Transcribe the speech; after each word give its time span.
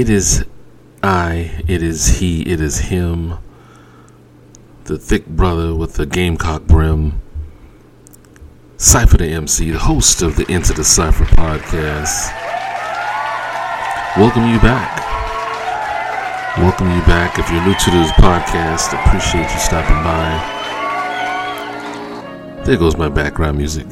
It 0.00 0.08
is 0.08 0.46
I, 1.02 1.62
it 1.68 1.82
is 1.82 2.20
he, 2.20 2.40
it 2.50 2.58
is 2.58 2.78
him, 2.78 3.34
the 4.84 4.96
thick 4.96 5.26
brother 5.26 5.74
with 5.74 5.96
the 5.96 6.06
gamecock 6.06 6.62
brim, 6.62 7.20
Cypher 8.78 9.18
Da 9.18 9.30
MC, 9.30 9.72
the 9.72 9.78
host 9.78 10.22
of 10.22 10.36
the 10.36 10.46
Enter 10.48 10.72
Da 10.72 10.84
Cypher 10.84 11.26
podcast. 11.26 12.32
Welcome 14.16 14.48
you 14.48 14.58
back. 14.60 14.96
Welcome 16.56 16.90
you 16.92 17.02
back. 17.02 17.38
If 17.38 17.50
you're 17.50 17.62
new 17.62 17.74
to 17.74 17.90
this 17.90 18.10
podcast, 18.12 18.94
appreciate 19.04 19.52
you 19.52 19.58
stopping 19.58 20.02
by. 20.02 20.32
There 22.64 22.78
goes 22.78 22.96
my 22.96 23.10
background 23.10 23.58
music. 23.58 23.88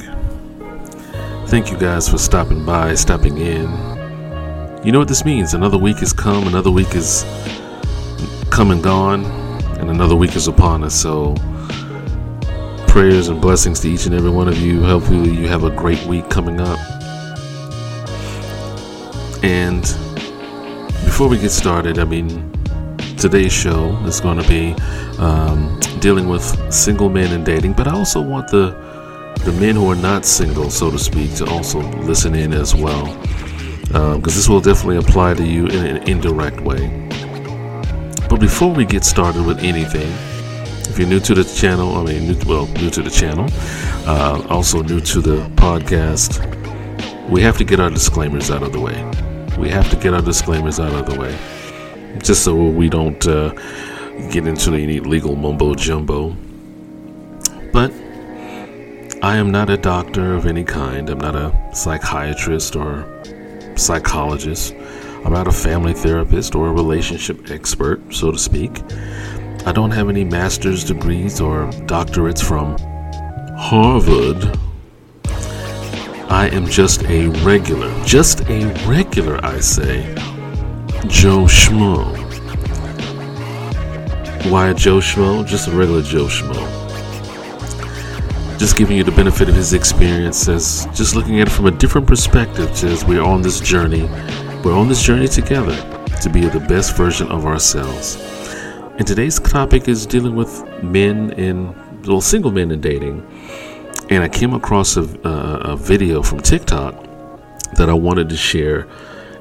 Thank 1.49 1.69
you 1.69 1.77
guys 1.77 2.09
for 2.09 2.17
stopping 2.17 2.65
by, 2.65 2.95
stopping 2.95 3.37
in. 3.37 3.98
You 4.81 4.93
know 4.93 4.99
what 4.99 5.09
this 5.09 5.25
means? 5.25 5.53
Another 5.53 5.77
week 5.77 5.97
has 5.97 6.13
come, 6.13 6.47
another 6.47 6.71
week 6.71 6.95
is 6.95 7.25
come 8.49 8.71
and 8.71 8.81
gone, 8.81 9.25
and 9.77 9.89
another 9.89 10.15
week 10.15 10.37
is 10.37 10.47
upon 10.47 10.85
us. 10.85 10.95
So, 10.95 11.35
prayers 12.87 13.27
and 13.27 13.41
blessings 13.41 13.81
to 13.81 13.89
each 13.89 14.05
and 14.05 14.15
every 14.15 14.29
one 14.29 14.47
of 14.47 14.57
you. 14.57 14.81
Hopefully, 14.81 15.31
you 15.31 15.49
have 15.49 15.65
a 15.65 15.69
great 15.69 16.01
week 16.05 16.29
coming 16.29 16.61
up. 16.61 16.79
And 19.43 19.81
before 21.03 21.27
we 21.27 21.37
get 21.37 21.51
started, 21.51 21.99
I 21.99 22.05
mean, 22.05 22.49
today's 23.17 23.51
show 23.51 23.97
is 24.05 24.21
going 24.21 24.41
to 24.41 24.47
be 24.47 24.75
um, 25.19 25.77
dealing 25.99 26.29
with 26.29 26.73
single 26.73 27.09
men 27.09 27.33
and 27.33 27.45
dating, 27.45 27.73
but 27.73 27.89
I 27.89 27.91
also 27.91 28.21
want 28.21 28.47
the 28.47 28.69
the 29.43 29.51
men 29.53 29.75
who 29.75 29.89
are 29.89 29.95
not 29.95 30.25
single, 30.25 30.69
so 30.69 30.89
to 30.89 30.99
speak, 30.99 31.35
to 31.35 31.45
also 31.47 31.79
listen 32.03 32.35
in 32.35 32.53
as 32.53 32.75
well, 32.75 33.05
because 33.89 34.15
um, 34.15 34.21
this 34.21 34.47
will 34.49 34.61
definitely 34.61 34.97
apply 34.97 35.33
to 35.33 35.45
you 35.45 35.67
in 35.67 35.85
an 35.85 36.09
indirect 36.09 36.61
way. 36.61 36.87
But 38.29 38.39
before 38.39 38.71
we 38.73 38.85
get 38.85 39.03
started 39.03 39.45
with 39.45 39.59
anything, 39.59 40.11
if 40.89 40.97
you're 40.97 41.07
new 41.07 41.19
to 41.19 41.33
the 41.33 41.43
channel, 41.43 41.97
I 41.97 42.03
mean, 42.03 42.27
new, 42.27 42.37
well, 42.45 42.67
new 42.67 42.89
to 42.89 43.01
the 43.01 43.09
channel, 43.09 43.47
uh, 44.07 44.45
also 44.49 44.81
new 44.81 45.01
to 45.01 45.21
the 45.21 45.37
podcast, 45.55 46.39
we 47.29 47.41
have 47.41 47.57
to 47.57 47.63
get 47.63 47.79
our 47.79 47.89
disclaimers 47.89 48.49
out 48.49 48.63
of 48.63 48.71
the 48.71 48.79
way. 48.79 48.95
We 49.57 49.69
have 49.69 49.89
to 49.89 49.95
get 49.95 50.13
our 50.13 50.21
disclaimers 50.21 50.79
out 50.79 50.93
of 50.93 51.05
the 51.05 51.19
way, 51.19 51.37
just 52.23 52.43
so 52.43 52.55
we 52.55 52.89
don't. 52.89 53.25
Uh, 53.27 53.53
get 54.31 54.45
into 54.45 54.73
any 54.73 54.99
legal 54.99 55.35
mumbo 55.35 55.73
jumbo. 55.73 56.35
But 57.71 57.91
I 59.23 59.37
am 59.37 59.51
not 59.51 59.69
a 59.69 59.77
doctor 59.77 60.35
of 60.35 60.45
any 60.45 60.63
kind. 60.63 61.09
I'm 61.09 61.19
not 61.19 61.35
a 61.35 61.53
psychiatrist 61.73 62.75
or 62.75 63.18
psychologist. 63.79 64.75
I'm 65.25 65.33
not 65.33 65.47
a 65.47 65.51
family 65.51 65.93
therapist 65.93 66.55
or 66.55 66.67
a 66.67 66.71
relationship 66.71 67.49
expert, 67.49 68.01
so 68.13 68.31
to 68.31 68.37
speak. 68.37 68.81
I 69.65 69.71
don't 69.71 69.91
have 69.91 70.09
any 70.09 70.23
master's 70.23 70.83
degrees 70.83 71.41
or 71.41 71.67
doctorates 71.87 72.43
from 72.43 72.77
Harvard. 73.57 74.57
I 76.31 76.49
am 76.53 76.65
just 76.67 77.03
a 77.03 77.27
regular, 77.43 77.91
just 78.05 78.41
a 78.49 78.65
regular, 78.87 79.43
I 79.43 79.59
say, 79.59 80.13
Joe 81.07 81.45
Schmo. 81.45 82.15
Why 84.49 84.73
Joe 84.73 84.99
Schmo? 84.99 85.45
Just 85.45 85.67
a 85.67 85.71
regular 85.71 86.01
Joe 86.01 86.27
Schmo. 86.27 86.78
Just 88.59 88.77
giving 88.77 88.97
you 88.97 89.03
the 89.03 89.11
benefit 89.11 89.49
of 89.49 89.55
his 89.55 89.73
experiences, 89.73 90.85
just 90.93 91.15
looking 91.15 91.39
at 91.39 91.47
it 91.47 91.51
from 91.51 91.65
a 91.65 91.71
different 91.71 92.05
perspective 92.05 92.69
as 92.83 93.03
we're 93.03 93.23
on 93.23 93.41
this 93.41 93.59
journey. 93.59 94.03
We're 94.63 94.77
on 94.77 94.87
this 94.87 95.01
journey 95.01 95.27
together 95.27 95.75
to 96.21 96.29
be 96.29 96.41
the 96.41 96.59
best 96.59 96.95
version 96.95 97.27
of 97.29 97.45
ourselves. 97.47 98.17
And 98.97 99.07
today's 99.07 99.39
topic 99.39 99.87
is 99.87 100.05
dealing 100.05 100.35
with 100.35 100.63
men 100.83 101.31
and 101.31 101.73
well, 102.05 102.21
single 102.21 102.51
men 102.51 102.69
in 102.69 102.81
dating. 102.81 103.25
And 104.09 104.23
I 104.23 104.29
came 104.29 104.53
across 104.53 104.97
a, 104.97 105.03
a 105.23 105.75
video 105.75 106.21
from 106.21 106.41
TikTok 106.41 106.93
that 107.77 107.89
I 107.89 107.93
wanted 107.93 108.29
to 108.29 108.37
share. 108.37 108.87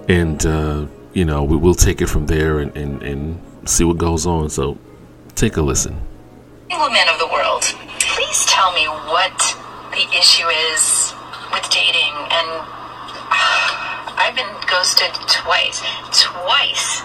And, 0.09 0.47
uh, 0.47 0.87
you 1.13 1.27
know, 1.27 1.43
we 1.43 1.57
will 1.57 1.75
take 1.75 2.01
it 2.01 2.07
from 2.07 2.27
there 2.27 2.61
and, 2.61 2.75
and, 2.77 3.03
and 3.03 3.69
see 3.69 3.85
what 3.85 3.99
goes 3.99 4.27
on. 4.27 4.49
So 4.49 4.79
Take 5.39 5.57
a 5.57 5.63
listen. 5.63 5.97
Single 6.69 6.91
men 6.91 7.09
of 7.09 7.21
the 7.21 7.29
world, 7.29 7.63
tell 8.59 8.73
me 8.73 8.87
what 9.07 9.39
the 9.93 10.03
issue 10.19 10.49
is 10.75 11.15
with 11.53 11.71
dating. 11.71 12.15
And 12.35 12.49
uh, 13.31 14.19
I've 14.19 14.35
been 14.35 14.53
ghosted 14.67 15.15
twice. 15.31 15.79
Twice. 16.11 17.03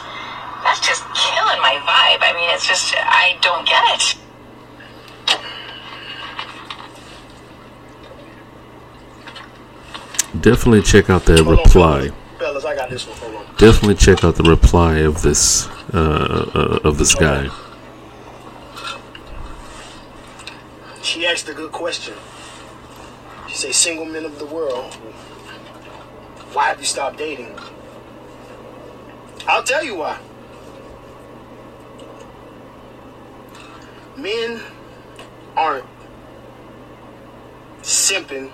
That's 0.63 0.81
just 0.81 1.03
killing 1.13 1.61
my 1.61 1.77
vibe. 1.85 2.25
I 2.25 2.33
mean, 2.33 2.49
it's 2.49 2.65
just, 2.65 2.95
I 2.97 3.37
don't 3.41 3.67
get 3.67 3.83
it. 3.93 4.17
Definitely 10.41 10.81
check 10.81 11.11
out 11.11 11.25
the 11.25 11.43
reply. 11.43 12.09
Definitely 13.59 13.95
check 13.95 14.23
out 14.23 14.35
the 14.35 14.43
reply 14.43 14.97
of 14.97 15.21
this 15.21 15.67
uh, 15.93 16.49
uh, 16.55 16.79
of 16.83 16.97
this 16.97 17.13
guy. 17.13 17.51
she 21.13 21.22
asked 21.33 21.49
a 21.49 21.53
good 21.53 21.71
question. 21.71 22.13
She 23.49 23.55
said, 23.55 23.73
single 23.73 24.05
men 24.05 24.23
of 24.23 24.37
the 24.37 24.45
world, 24.45 24.93
why 26.53 26.65
have 26.65 26.79
you 26.79 26.85
stopped 26.85 27.17
dating? 27.17 27.57
I'll 29.47 29.63
tell 29.63 29.83
you 29.83 29.95
why. 29.95 30.19
Men 34.15 34.61
aren't 35.57 35.87
simping, 37.81 38.51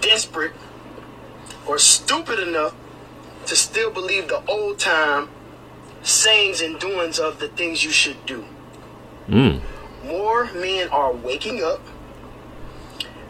desperate, 0.00 0.54
or 1.68 1.78
stupid 1.78 2.40
enough 2.40 2.74
to 3.46 3.54
still 3.54 3.92
believe 3.92 4.26
the 4.26 4.44
old 4.46 4.80
time 4.80 5.28
sayings 6.02 6.60
and 6.60 6.80
doings 6.80 7.20
of 7.20 7.38
the 7.38 7.46
things 7.46 7.84
you 7.84 7.92
should 7.92 8.26
do. 8.26 8.44
Mm 9.28 9.60
more 10.04 10.52
men 10.52 10.88
are 10.88 11.12
waking 11.12 11.62
up. 11.62 11.80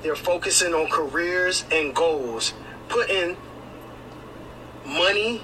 They're 0.03 0.17
focusing 0.17 0.75
on 0.75 0.89
careers 0.89 1.65
and 1.73 1.95
goals, 1.95 2.53
putting 2.89 3.37
money, 4.87 5.43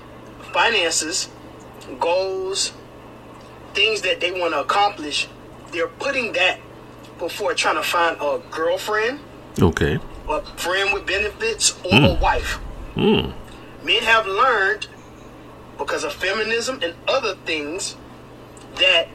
finances, 0.52 1.28
goals, 1.98 2.72
things 3.74 4.02
that 4.02 4.20
they 4.20 4.30
want 4.30 4.54
to 4.54 4.60
accomplish. 4.60 5.28
They're 5.72 5.88
putting 5.88 6.32
that 6.34 6.60
before 7.19 7.54
trying 7.54 7.76
to 7.76 7.82
find 7.82 8.16
a 8.20 8.40
girlfriend. 8.50 9.20
Okay. 9.60 9.99
A 10.28 10.43
friend 10.56 10.93
with 10.94 11.06
benefits 11.06 11.72
or 11.84 11.90
mm. 11.90 12.16
a 12.16 12.20
wife. 12.20 12.58
Mm. 12.96 13.34
Men 13.82 14.02
have 14.02 14.26
learned 14.26 14.87
because 15.78 16.04
of 16.04 16.12
feminism 16.12 16.81
and 16.82 16.94
other 17.08 17.34
things 17.44 17.96
that 18.76 19.08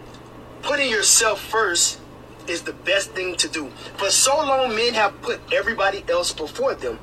putting 0.61 0.89
yourself 0.89 1.41
first 1.41 1.99
is 2.47 2.63
the 2.63 2.73
best 2.73 3.11
thing 3.11 3.35
to 3.37 3.47
do. 3.47 3.69
For 3.97 4.09
so 4.09 4.35
long, 4.37 4.75
men 4.75 4.93
have 4.93 5.21
put 5.21 5.39
everybody 5.53 6.03
else 6.09 6.33
before 6.33 6.75
them. 6.75 6.99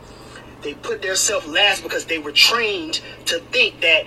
They 0.62 0.74
put 0.74 1.02
themselves 1.02 1.46
last 1.46 1.82
because 1.82 2.06
they 2.06 2.18
were 2.18 2.32
trained 2.32 3.00
to 3.26 3.38
think 3.52 3.80
that 3.82 4.06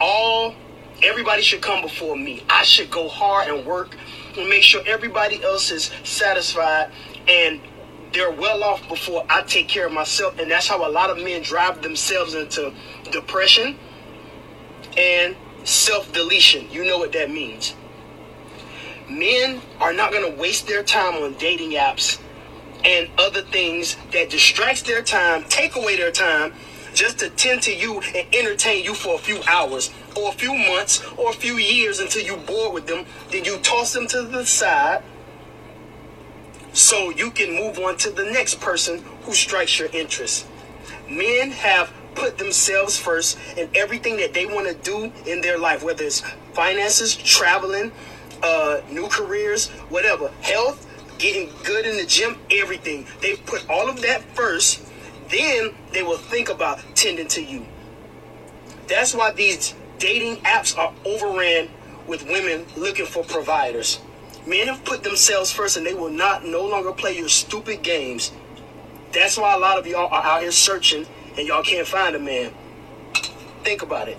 all 0.00 0.54
everybody 1.02 1.42
should 1.42 1.62
come 1.62 1.82
before 1.82 2.16
me. 2.16 2.44
I 2.50 2.62
should 2.64 2.90
go 2.90 3.08
hard 3.08 3.48
and 3.48 3.64
work 3.64 3.96
and 4.36 4.48
make 4.48 4.62
sure 4.62 4.82
everybody 4.86 5.42
else 5.42 5.70
is 5.70 5.90
satisfied 6.02 6.90
and 7.28 7.60
they're 8.12 8.32
well 8.32 8.64
off 8.64 8.88
before 8.88 9.24
I 9.28 9.42
take 9.42 9.68
care 9.68 9.86
of 9.86 9.92
myself. 9.92 10.38
And 10.38 10.50
that's 10.50 10.66
how 10.66 10.88
a 10.88 10.90
lot 10.90 11.10
of 11.10 11.18
men 11.18 11.42
drive 11.42 11.82
themselves 11.82 12.34
into 12.34 12.72
depression 13.12 13.76
and 14.96 15.36
self 15.64 16.10
deletion. 16.12 16.68
You 16.70 16.84
know 16.84 16.98
what 16.98 17.12
that 17.12 17.30
means 17.30 17.74
men 19.10 19.60
are 19.80 19.92
not 19.92 20.12
going 20.12 20.30
to 20.30 20.40
waste 20.40 20.66
their 20.66 20.82
time 20.82 21.22
on 21.22 21.34
dating 21.34 21.72
apps 21.72 22.20
and 22.84 23.08
other 23.18 23.42
things 23.42 23.96
that 24.12 24.30
distracts 24.30 24.82
their 24.82 25.02
time, 25.02 25.44
take 25.48 25.76
away 25.76 25.96
their 25.96 26.12
time, 26.12 26.52
just 26.94 27.18
to 27.18 27.30
tend 27.30 27.62
to 27.62 27.74
you 27.74 28.00
and 28.14 28.26
entertain 28.34 28.84
you 28.84 28.94
for 28.94 29.14
a 29.14 29.18
few 29.18 29.40
hours 29.46 29.92
or 30.16 30.30
a 30.30 30.32
few 30.32 30.54
months 30.54 31.04
or 31.16 31.30
a 31.30 31.34
few 31.34 31.56
years 31.56 32.00
until 32.00 32.22
you 32.22 32.36
bored 32.36 32.72
with 32.72 32.86
them. 32.86 33.04
Then 33.30 33.44
you 33.44 33.58
toss 33.58 33.92
them 33.92 34.06
to 34.08 34.22
the 34.22 34.44
side 34.44 35.02
so 36.72 37.10
you 37.10 37.30
can 37.30 37.54
move 37.54 37.78
on 37.78 37.96
to 37.98 38.10
the 38.10 38.24
next 38.24 38.60
person 38.60 39.02
who 39.22 39.32
strikes 39.32 39.78
your 39.78 39.88
interest. 39.92 40.46
Men 41.08 41.50
have 41.50 41.92
put 42.14 42.38
themselves 42.38 42.98
first 42.98 43.38
in 43.56 43.68
everything 43.74 44.16
that 44.16 44.34
they 44.34 44.46
want 44.46 44.68
to 44.68 44.74
do 44.74 45.12
in 45.30 45.40
their 45.40 45.58
life, 45.58 45.82
whether 45.82 46.04
it's 46.04 46.22
finances, 46.52 47.14
traveling, 47.14 47.92
uh, 48.42 48.80
new 48.90 49.08
careers, 49.08 49.68
whatever, 49.88 50.28
health, 50.40 50.86
getting 51.18 51.50
good 51.64 51.86
in 51.86 51.96
the 51.96 52.06
gym, 52.06 52.36
everything. 52.50 53.06
They 53.20 53.36
put 53.36 53.68
all 53.68 53.88
of 53.88 54.00
that 54.02 54.22
first, 54.34 54.82
then 55.30 55.74
they 55.92 56.02
will 56.02 56.16
think 56.16 56.48
about 56.48 56.80
tending 56.94 57.28
to 57.28 57.42
you. 57.42 57.66
That's 58.86 59.14
why 59.14 59.32
these 59.32 59.74
dating 59.98 60.36
apps 60.42 60.76
are 60.78 60.92
overran 61.04 61.68
with 62.06 62.24
women 62.24 62.66
looking 62.76 63.06
for 63.06 63.22
providers. 63.22 64.00
Men 64.46 64.66
have 64.68 64.82
put 64.84 65.02
themselves 65.02 65.50
first 65.52 65.76
and 65.76 65.84
they 65.84 65.92
will 65.92 66.10
not 66.10 66.44
no 66.44 66.66
longer 66.66 66.92
play 66.92 67.16
your 67.16 67.28
stupid 67.28 67.82
games. 67.82 68.32
That's 69.12 69.36
why 69.36 69.54
a 69.54 69.58
lot 69.58 69.78
of 69.78 69.86
y'all 69.86 70.12
are 70.12 70.22
out 70.22 70.42
here 70.42 70.52
searching 70.52 71.06
and 71.36 71.46
y'all 71.46 71.62
can't 71.62 71.86
find 71.86 72.16
a 72.16 72.18
man. 72.18 72.52
Think 73.62 73.82
about 73.82 74.08
it. 74.08 74.18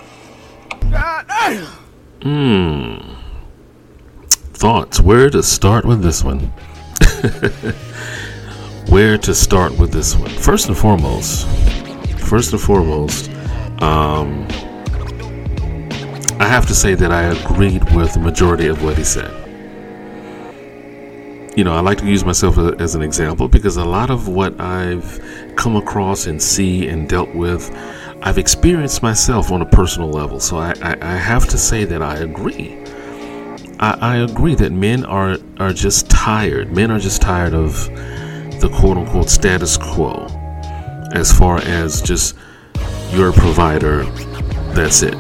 God. 0.92 1.26
Hmm. 2.22 2.79
Thoughts. 4.60 5.00
Where 5.00 5.30
to 5.30 5.42
start 5.42 5.86
with 5.86 6.02
this 6.02 6.22
one? 6.22 6.40
Where 8.90 9.18
to 9.18 9.34
start 9.34 9.80
with 9.80 9.94
this 9.94 10.18
one? 10.18 10.30
First 10.32 10.68
and 10.68 10.78
foremost, 10.78 11.48
first 12.18 12.52
and 12.52 12.60
foremost, 12.60 13.30
um, 13.82 14.46
I 16.42 16.46
have 16.46 16.66
to 16.68 16.76
say 16.76 16.94
that 16.94 17.10
I 17.10 17.22
agreed 17.22 17.96
with 17.96 18.16
the 18.16 18.20
majority 18.20 18.68
of 18.68 18.84
what 18.84 18.98
he 18.98 19.06
said. 19.06 19.32
You 21.56 21.64
know, 21.64 21.74
I 21.74 21.80
like 21.80 22.00
to 22.00 22.06
use 22.06 22.26
myself 22.26 22.58
as 22.58 22.96
an 22.96 23.02
example 23.02 23.48
because 23.48 23.78
a 23.78 23.86
lot 23.86 24.10
of 24.10 24.28
what 24.28 24.60
I've 24.60 25.54
come 25.56 25.78
across 25.78 26.26
and 26.28 26.42
see 26.42 26.86
and 26.90 27.08
dealt 27.08 27.34
with, 27.34 27.74
I've 28.22 28.38
experienced 28.38 29.04
myself 29.04 29.54
on 29.54 29.62
a 29.62 29.66
personal 29.66 30.10
level. 30.10 30.42
So 30.42 30.58
I, 30.58 30.74
I, 30.82 30.98
I 31.02 31.16
have 31.16 31.48
to 31.48 31.58
say 31.58 31.86
that 31.86 32.02
I 32.02 32.18
agree. 32.18 32.78
I, 33.80 33.98
I 34.02 34.16
agree 34.18 34.56
that 34.56 34.72
men 34.72 35.06
are 35.06 35.38
are 35.58 35.74
just 35.74 36.10
tired. 36.10 36.76
Men 36.76 36.92
are 36.92 37.00
just 37.00 37.22
tired 37.22 37.54
of 37.54 37.74
the 38.60 38.70
quote 38.80 38.98
unquote 38.98 39.30
status 39.30 39.78
quo 39.78 40.28
as 41.14 41.32
far 41.32 41.60
as 41.60 42.02
just 42.02 42.36
you're 43.12 43.30
a 43.30 43.34
provider, 43.34 44.04
that's 44.74 45.02
it. 45.02 45.16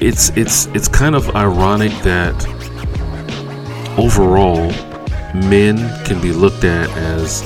It's 0.00 0.30
it's 0.36 0.66
it's 0.66 0.88
kind 0.88 1.14
of 1.14 1.34
ironic 1.34 1.92
that 2.02 2.34
overall 3.96 4.70
men 5.34 5.76
can 6.04 6.20
be 6.20 6.32
looked 6.32 6.64
at 6.64 6.90
as 6.90 7.40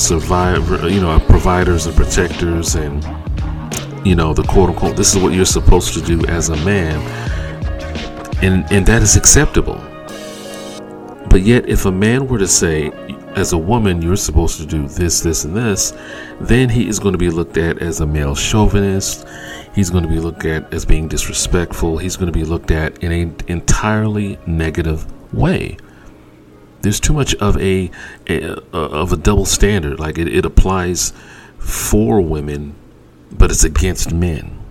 survivor, 0.00 0.88
you 0.88 1.00
know, 1.00 1.18
providers 1.20 1.86
and 1.86 1.96
protectors 1.96 2.74
and 2.74 3.04
you 4.06 4.14
know, 4.14 4.32
the 4.32 4.42
quote 4.44 4.70
unquote 4.70 4.96
this 4.96 5.14
is 5.14 5.22
what 5.22 5.32
you're 5.32 5.44
supposed 5.44 5.94
to 5.94 6.00
do 6.00 6.24
as 6.26 6.48
a 6.48 6.56
man. 6.64 7.00
And 8.44 8.70
and 8.70 8.84
that 8.86 9.00
is 9.00 9.16
acceptable. 9.16 9.80
But 11.30 11.42
yet 11.42 11.66
if 11.66 11.86
a 11.86 11.90
man 11.90 12.28
were 12.28 12.38
to 12.38 12.46
say 12.46 12.92
as 13.34 13.52
a 13.54 13.58
woman, 13.58 14.02
you're 14.02 14.16
supposed 14.16 14.58
to 14.58 14.66
do 14.66 14.86
this, 14.86 15.20
this, 15.20 15.44
and 15.44 15.56
this, 15.56 15.92
then 16.40 16.68
he 16.68 16.86
is 16.86 16.98
going 16.98 17.12
to 17.12 17.18
be 17.18 17.30
looked 17.30 17.56
at 17.56 17.78
as 17.78 18.00
a 18.00 18.06
male 18.06 18.34
chauvinist. 18.34 19.26
He's 19.74 19.90
going 19.90 20.04
to 20.04 20.10
be 20.10 20.20
looked 20.20 20.44
at 20.44 20.72
as 20.72 20.84
being 20.84 21.08
disrespectful. 21.08 21.98
He's 21.98 22.16
going 22.16 22.32
to 22.32 22.38
be 22.38 22.44
looked 22.44 22.70
at 22.70 23.02
in 23.02 23.10
an 23.10 23.36
entirely 23.48 24.38
negative 24.46 25.10
way. 25.32 25.78
There's 26.82 27.00
too 27.00 27.14
much 27.14 27.34
of 27.36 27.56
a, 27.56 27.90
a 28.28 28.60
of 28.72 29.12
a 29.12 29.16
double 29.16 29.46
standard. 29.46 29.98
Like 29.98 30.18
it, 30.18 30.28
it 30.28 30.44
applies 30.44 31.14
for 31.58 32.20
women, 32.20 32.74
but 33.32 33.50
it's 33.50 33.64
against 33.64 34.12
men. 34.12 34.63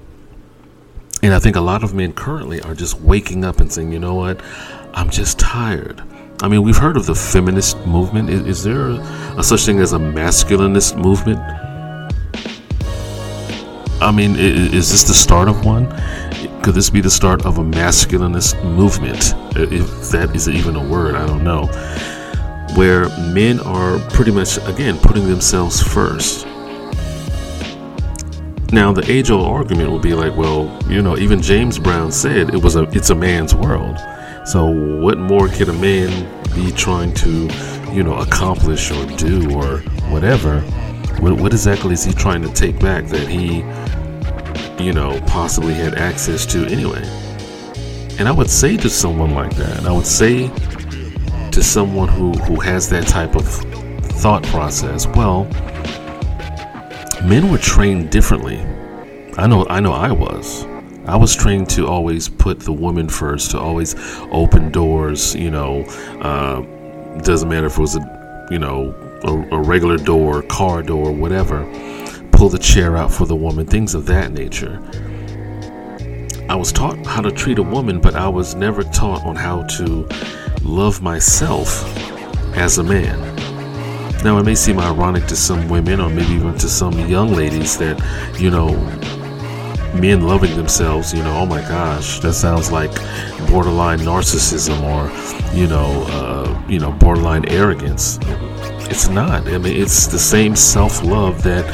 And 1.23 1.33
I 1.33 1.39
think 1.39 1.55
a 1.55 1.61
lot 1.61 1.85
of 1.85 1.93
men 1.93 2.11
currently 2.11 2.59
are 2.63 2.75
just 2.75 2.99
waking 2.99 3.45
up 3.45 3.61
and 3.61 3.71
saying, 3.71 3.93
you 3.93 3.97
know 3.97 4.13
what, 4.13 4.41
I'm 4.93 5.09
just 5.09 5.39
tired. 5.39 6.03
I 6.41 6.49
mean, 6.49 6.63
we've 6.63 6.75
heard 6.75 6.97
of 6.97 7.05
the 7.05 7.15
feminist 7.15 7.77
movement. 7.87 8.29
Is, 8.29 8.45
is 8.45 8.63
there 8.63 8.89
a, 8.89 8.95
a, 9.37 9.43
such 9.43 9.61
thing 9.61 9.79
as 9.79 9.93
a 9.93 9.97
masculinist 9.97 10.97
movement? 10.97 11.39
I 14.01 14.11
mean, 14.11 14.35
is, 14.35 14.73
is 14.73 14.91
this 14.91 15.03
the 15.03 15.13
start 15.13 15.47
of 15.47 15.65
one? 15.65 15.87
Could 16.61 16.75
this 16.75 16.89
be 16.89 16.99
the 16.99 17.09
start 17.09 17.45
of 17.45 17.57
a 17.57 17.63
masculinist 17.63 18.61
movement? 18.75 19.33
If 19.55 20.09
that 20.09 20.35
is 20.35 20.49
even 20.49 20.75
a 20.75 20.85
word, 20.85 21.15
I 21.15 21.25
don't 21.25 21.45
know. 21.45 21.67
Where 22.75 23.07
men 23.31 23.61
are 23.61 23.97
pretty 24.09 24.31
much, 24.31 24.57
again, 24.67 24.97
putting 24.97 25.25
themselves 25.25 25.81
first. 25.81 26.45
Now, 28.73 28.91
the 28.91 29.07
age-old 29.07 29.45
argument 29.45 29.91
would 29.91 30.01
be 30.01 30.15
like, 30.15 30.35
well, 30.35 30.75
you 30.89 31.03
know, 31.03 31.15
even 31.15 31.43
James 31.43 31.77
Brown 31.77 32.11
said 32.11 32.55
it 32.55 32.63
was 32.63 32.75
a, 32.75 32.85
it's 32.85 33.11
a 33.11 33.15
man's 33.15 33.53
world. 33.53 33.99
So, 34.45 34.65
what 34.65 35.19
more 35.19 35.47
could 35.47 35.69
a 35.69 35.73
man 35.73 36.09
be 36.55 36.71
trying 36.71 37.13
to, 37.13 37.47
you 37.93 38.01
know, 38.01 38.15
accomplish 38.15 38.89
or 38.89 39.05
do 39.15 39.55
or 39.55 39.77
whatever? 40.09 40.61
What, 41.19 41.39
what 41.39 41.51
exactly 41.51 41.93
is 41.93 42.03
he 42.03 42.13
trying 42.13 42.41
to 42.41 42.51
take 42.51 42.79
back 42.79 43.05
that 43.09 43.27
he, 43.27 43.57
you 44.83 44.91
know, 44.91 45.21
possibly 45.27 45.75
had 45.75 45.93
access 45.93 46.43
to 46.47 46.65
anyway? 46.65 47.03
And 48.17 48.27
I 48.27 48.31
would 48.31 48.49
say 48.49 48.75
to 48.77 48.89
someone 48.89 49.35
like 49.35 49.55
that, 49.57 49.85
I 49.85 49.91
would 49.91 50.07
say 50.07 50.47
to 51.51 51.61
someone 51.61 52.07
who, 52.07 52.31
who 52.31 52.59
has 52.61 52.89
that 52.89 53.05
type 53.05 53.35
of 53.35 53.47
thought 54.19 54.41
process, 54.45 55.05
well, 55.05 55.47
men 57.23 57.49
were 57.49 57.57
trained 57.57 58.09
differently. 58.09 58.59
I 59.37 59.47
know 59.47 59.65
I 59.69 59.79
know 59.79 59.93
I 59.93 60.11
was. 60.11 60.65
I 61.05 61.17
was 61.17 61.35
trained 61.35 61.69
to 61.71 61.87
always 61.87 62.29
put 62.29 62.59
the 62.59 62.71
woman 62.71 63.09
first, 63.09 63.51
to 63.51 63.59
always 63.59 63.95
open 64.31 64.71
doors. 64.71 65.35
You 65.35 65.51
know, 65.51 65.83
uh, 66.21 66.61
doesn't 67.21 67.49
matter 67.49 67.67
if 67.67 67.77
it 67.77 67.81
was 67.81 67.95
a, 67.95 68.47
you 68.51 68.59
know, 68.59 68.93
a, 69.23 69.55
a 69.55 69.61
regular 69.61 69.97
door, 69.97 70.43
car 70.43 70.81
door, 70.83 71.11
whatever. 71.11 71.63
Pull 72.31 72.49
the 72.49 72.59
chair 72.59 72.97
out 72.97 73.11
for 73.11 73.25
the 73.25 73.35
woman, 73.35 73.65
things 73.65 73.95
of 73.95 74.05
that 74.07 74.31
nature. 74.31 74.81
I 76.49 76.55
was 76.55 76.71
taught 76.71 77.05
how 77.05 77.21
to 77.21 77.31
treat 77.31 77.57
a 77.57 77.63
woman, 77.63 77.99
but 77.99 78.15
I 78.15 78.27
was 78.27 78.53
never 78.53 78.83
taught 78.83 79.25
on 79.25 79.35
how 79.35 79.63
to 79.77 80.07
love 80.61 81.01
myself 81.01 81.83
as 82.55 82.77
a 82.77 82.83
man. 82.83 83.42
Now, 84.23 84.37
it 84.37 84.43
may 84.43 84.55
seem 84.55 84.79
ironic 84.79 85.25
to 85.27 85.35
some 85.35 85.67
women, 85.67 85.99
or 85.99 86.09
maybe 86.09 86.33
even 86.33 86.57
to 86.57 86.69
some 86.69 86.97
young 87.09 87.33
ladies, 87.33 87.77
that, 87.77 87.99
you 88.39 88.49
know, 88.49 88.69
men 89.93 90.21
loving 90.21 90.55
themselves, 90.55 91.13
you 91.13 91.21
know, 91.21 91.37
oh 91.39 91.45
my 91.45 91.61
gosh, 91.61 92.19
that 92.21 92.33
sounds 92.33 92.71
like 92.71 92.91
borderline 93.49 93.99
narcissism 93.99 94.81
or, 94.81 95.55
you 95.55 95.67
know, 95.67 96.03
uh, 96.09 96.63
you 96.67 96.79
know, 96.79 96.91
borderline 96.93 97.47
arrogance. 97.49 98.17
It's 98.89 99.09
not. 99.09 99.47
I 99.47 99.57
mean, 99.57 99.75
it's 99.75 100.07
the 100.07 100.19
same 100.19 100.55
self 100.55 101.03
love 101.03 101.43
that 101.43 101.65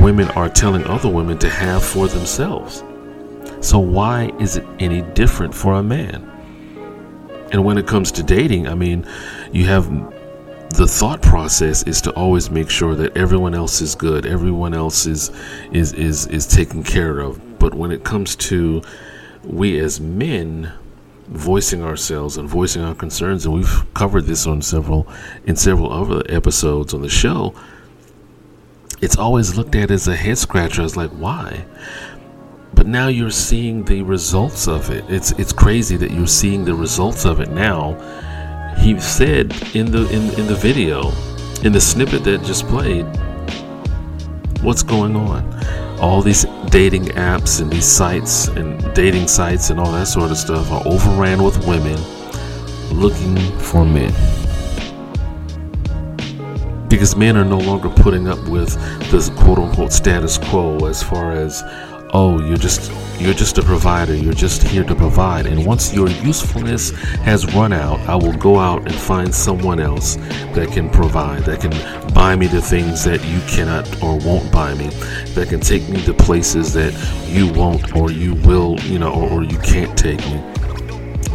women 0.00 0.28
are 0.30 0.48
telling 0.48 0.84
other 0.84 1.08
women 1.08 1.38
to 1.38 1.48
have 1.50 1.84
for 1.84 2.08
themselves. 2.08 2.82
So, 3.60 3.78
why 3.78 4.32
is 4.38 4.56
it 4.56 4.66
any 4.78 5.02
different 5.02 5.54
for 5.54 5.74
a 5.74 5.82
man? 5.82 6.26
And 7.52 7.64
when 7.64 7.78
it 7.78 7.86
comes 7.86 8.12
to 8.12 8.22
dating, 8.22 8.68
I 8.68 8.74
mean, 8.74 9.06
you 9.52 9.66
have 9.66 9.90
the 10.70 10.86
thought 10.86 11.20
process 11.20 11.82
is 11.82 12.00
to 12.02 12.12
always 12.12 12.50
make 12.50 12.70
sure 12.70 12.94
that 12.94 13.16
everyone 13.16 13.54
else 13.54 13.80
is 13.80 13.94
good, 13.94 14.24
everyone 14.24 14.72
else 14.72 15.04
is 15.06 15.30
is 15.72 15.92
is 15.92 16.26
is 16.28 16.46
taken 16.46 16.82
care 16.82 17.18
of. 17.18 17.58
But 17.58 17.74
when 17.74 17.90
it 17.90 18.04
comes 18.04 18.36
to 18.36 18.82
we 19.44 19.78
as 19.80 20.00
men 20.00 20.72
voicing 21.28 21.82
ourselves 21.82 22.36
and 22.36 22.48
voicing 22.48 22.82
our 22.82 22.94
concerns, 22.94 23.44
and 23.46 23.54
we've 23.54 23.84
covered 23.94 24.26
this 24.26 24.46
on 24.46 24.62
several 24.62 25.08
in 25.44 25.56
several 25.56 25.92
other 25.92 26.22
episodes 26.28 26.94
on 26.94 27.02
the 27.02 27.08
show, 27.08 27.54
it's 29.00 29.16
always 29.16 29.56
looked 29.56 29.74
at 29.74 29.90
as 29.90 30.06
a 30.06 30.16
head 30.16 30.38
scratcher. 30.38 30.82
It's 30.82 30.96
like 30.96 31.10
why? 31.10 31.64
But 32.72 32.86
now 32.86 33.08
you're 33.08 33.30
seeing 33.30 33.84
the 33.84 34.02
results 34.02 34.68
of 34.68 34.90
it. 34.90 35.04
It's 35.08 35.32
it's 35.32 35.52
crazy 35.52 35.96
that 35.96 36.12
you're 36.12 36.28
seeing 36.28 36.64
the 36.64 36.74
results 36.74 37.24
of 37.24 37.40
it 37.40 37.50
now. 37.50 37.96
He 38.80 38.98
said 39.00 39.54
in 39.74 39.90
the 39.90 40.08
in, 40.08 40.40
in 40.40 40.46
the 40.46 40.56
video, 40.56 41.12
in 41.62 41.72
the 41.72 41.80
snippet 41.80 42.24
that 42.24 42.42
just 42.42 42.66
played, 42.66 43.04
what's 44.62 44.82
going 44.82 45.16
on? 45.16 45.44
all 46.00 46.22
these 46.22 46.46
dating 46.70 47.04
apps 47.08 47.60
and 47.60 47.70
these 47.70 47.84
sites 47.84 48.48
and 48.48 48.94
dating 48.94 49.28
sites 49.28 49.68
and 49.68 49.78
all 49.78 49.92
that 49.92 50.06
sort 50.06 50.30
of 50.30 50.36
stuff 50.38 50.70
are 50.72 50.82
overran 50.86 51.42
with 51.42 51.66
women 51.66 51.96
looking 52.90 53.36
for 53.58 53.84
men. 53.84 54.12
Because 56.88 57.14
men 57.14 57.36
are 57.36 57.44
no 57.44 57.58
longer 57.58 57.90
putting 57.90 58.28
up 58.28 58.38
with 58.48 58.74
this 59.10 59.28
quote 59.28 59.58
unquote 59.58 59.92
status 59.92 60.38
quo 60.38 60.86
as 60.86 61.02
far 61.02 61.32
as 61.32 61.62
oh 62.12 62.40
you're 62.40 62.56
just 62.56 62.92
you're 63.20 63.34
just 63.34 63.58
a 63.58 63.62
provider. 63.62 64.14
You're 64.14 64.32
just 64.32 64.62
here 64.62 64.82
to 64.84 64.94
provide. 64.94 65.44
And 65.44 65.66
once 65.66 65.92
your 65.92 66.08
usefulness 66.08 66.90
has 67.22 67.44
run 67.54 67.72
out 67.72 68.00
i 68.08 68.14
will 68.14 68.36
go 68.36 68.58
out 68.58 68.82
and 68.86 68.94
find 68.94 69.34
someone 69.34 69.78
else 69.78 70.16
that 70.54 70.70
can 70.72 70.88
provide 70.88 71.44
that 71.44 71.60
can 71.60 71.70
buy 72.14 72.34
me 72.34 72.46
the 72.46 72.62
things 72.62 73.04
that 73.04 73.22
you 73.26 73.40
cannot 73.42 73.86
or 74.02 74.18
won't 74.18 74.50
buy 74.50 74.74
me 74.74 74.88
that 75.34 75.48
can 75.48 75.60
take 75.60 75.86
me 75.88 76.02
to 76.04 76.14
places 76.14 76.72
that 76.72 76.92
you 77.28 77.52
won't 77.52 77.94
or 77.94 78.10
you 78.10 78.34
will 78.46 78.80
you 78.80 78.98
know 78.98 79.12
or, 79.12 79.30
or 79.30 79.44
you 79.44 79.58
can't 79.58 79.96
take 79.98 80.20
me. 80.26 80.42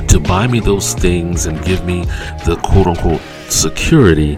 To 0.07 0.19
buy 0.19 0.47
me 0.47 0.59
those 0.59 0.93
things 0.93 1.45
and 1.45 1.63
give 1.63 1.85
me 1.85 2.05
the 2.45 2.59
quote 2.63 2.87
unquote 2.87 3.21
security 3.49 4.37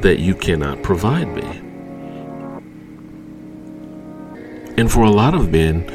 that 0.00 0.18
you 0.18 0.34
cannot 0.34 0.82
provide 0.82 1.28
me. 1.28 1.65
And 4.78 4.92
for 4.92 5.04
a 5.04 5.10
lot 5.10 5.34
of 5.34 5.50
men, 5.50 5.86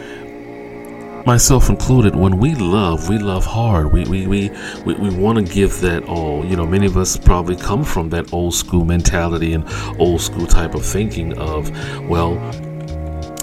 myself 1.25 1.69
included, 1.69 2.15
when 2.15 2.39
we 2.39 2.55
love, 2.55 3.09
we 3.09 3.17
love 3.17 3.45
hard. 3.45 3.93
We 3.93 4.05
we 4.05 4.25
we 4.27 4.51
we, 4.85 4.95
we 4.95 5.09
want 5.15 5.45
to 5.45 5.53
give 5.53 5.79
that 5.81 6.03
all. 6.05 6.43
You 6.45 6.55
know, 6.55 6.65
many 6.65 6.87
of 6.87 6.97
us 6.97 7.15
probably 7.17 7.55
come 7.55 7.83
from 7.83 8.09
that 8.09 8.33
old 8.33 8.55
school 8.55 8.85
mentality 8.85 9.53
and 9.53 9.63
old 9.99 10.21
school 10.21 10.47
type 10.47 10.73
of 10.73 10.83
thinking 10.83 11.37
of, 11.37 11.69
well, 12.09 12.33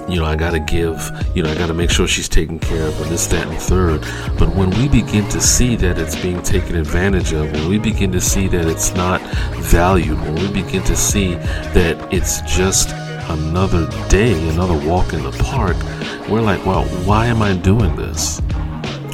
you 0.09 0.19
know, 0.19 0.25
I 0.25 0.37
got 0.37 0.53
to 0.53 0.59
give, 0.59 1.11
you 1.35 1.43
know, 1.43 1.51
I 1.51 1.55
got 1.55 1.67
to 1.67 1.75
make 1.75 1.91
sure 1.91 2.09
she's 2.09 2.31
taken 2.31 2.59
care 2.59 2.87
of, 2.87 2.99
and 3.03 3.11
this, 3.11 3.27
that, 3.27 3.47
and 3.47 3.59
third. 3.59 4.01
But 4.39 4.55
when 4.57 4.71
we 4.71 4.89
begin 4.89 5.29
to 5.29 5.41
see 5.41 5.77
that 5.77 5.99
it's 5.99 6.17
being 6.21 6.43
taken 6.43 6.77
advantage 6.77 7.33
of, 7.33 7.53
when 7.53 7.69
we 7.69 7.79
begin 7.79 8.11
to 8.13 8.21
see 8.21 8.49
that 8.49 8.67
it's 8.67 8.95
not 8.95 9.21
valued, 9.57 10.19
when 10.21 10.35
we 10.35 10.63
begin 10.63 10.83
to 10.85 10.97
see 10.97 11.35
that 11.35 12.13
it's 12.13 12.41
just 12.43 12.89
another 13.29 13.89
day, 14.09 14.49
another 14.49 14.79
walk 14.89 15.13
in 15.13 15.23
the 15.23 15.33
park, 15.33 15.77
we're 16.29 16.41
like, 16.41 16.65
well, 16.65 16.85
why 17.05 17.27
am 17.27 17.43
I 17.43 17.55
doing 17.55 17.95
this? 17.97 18.41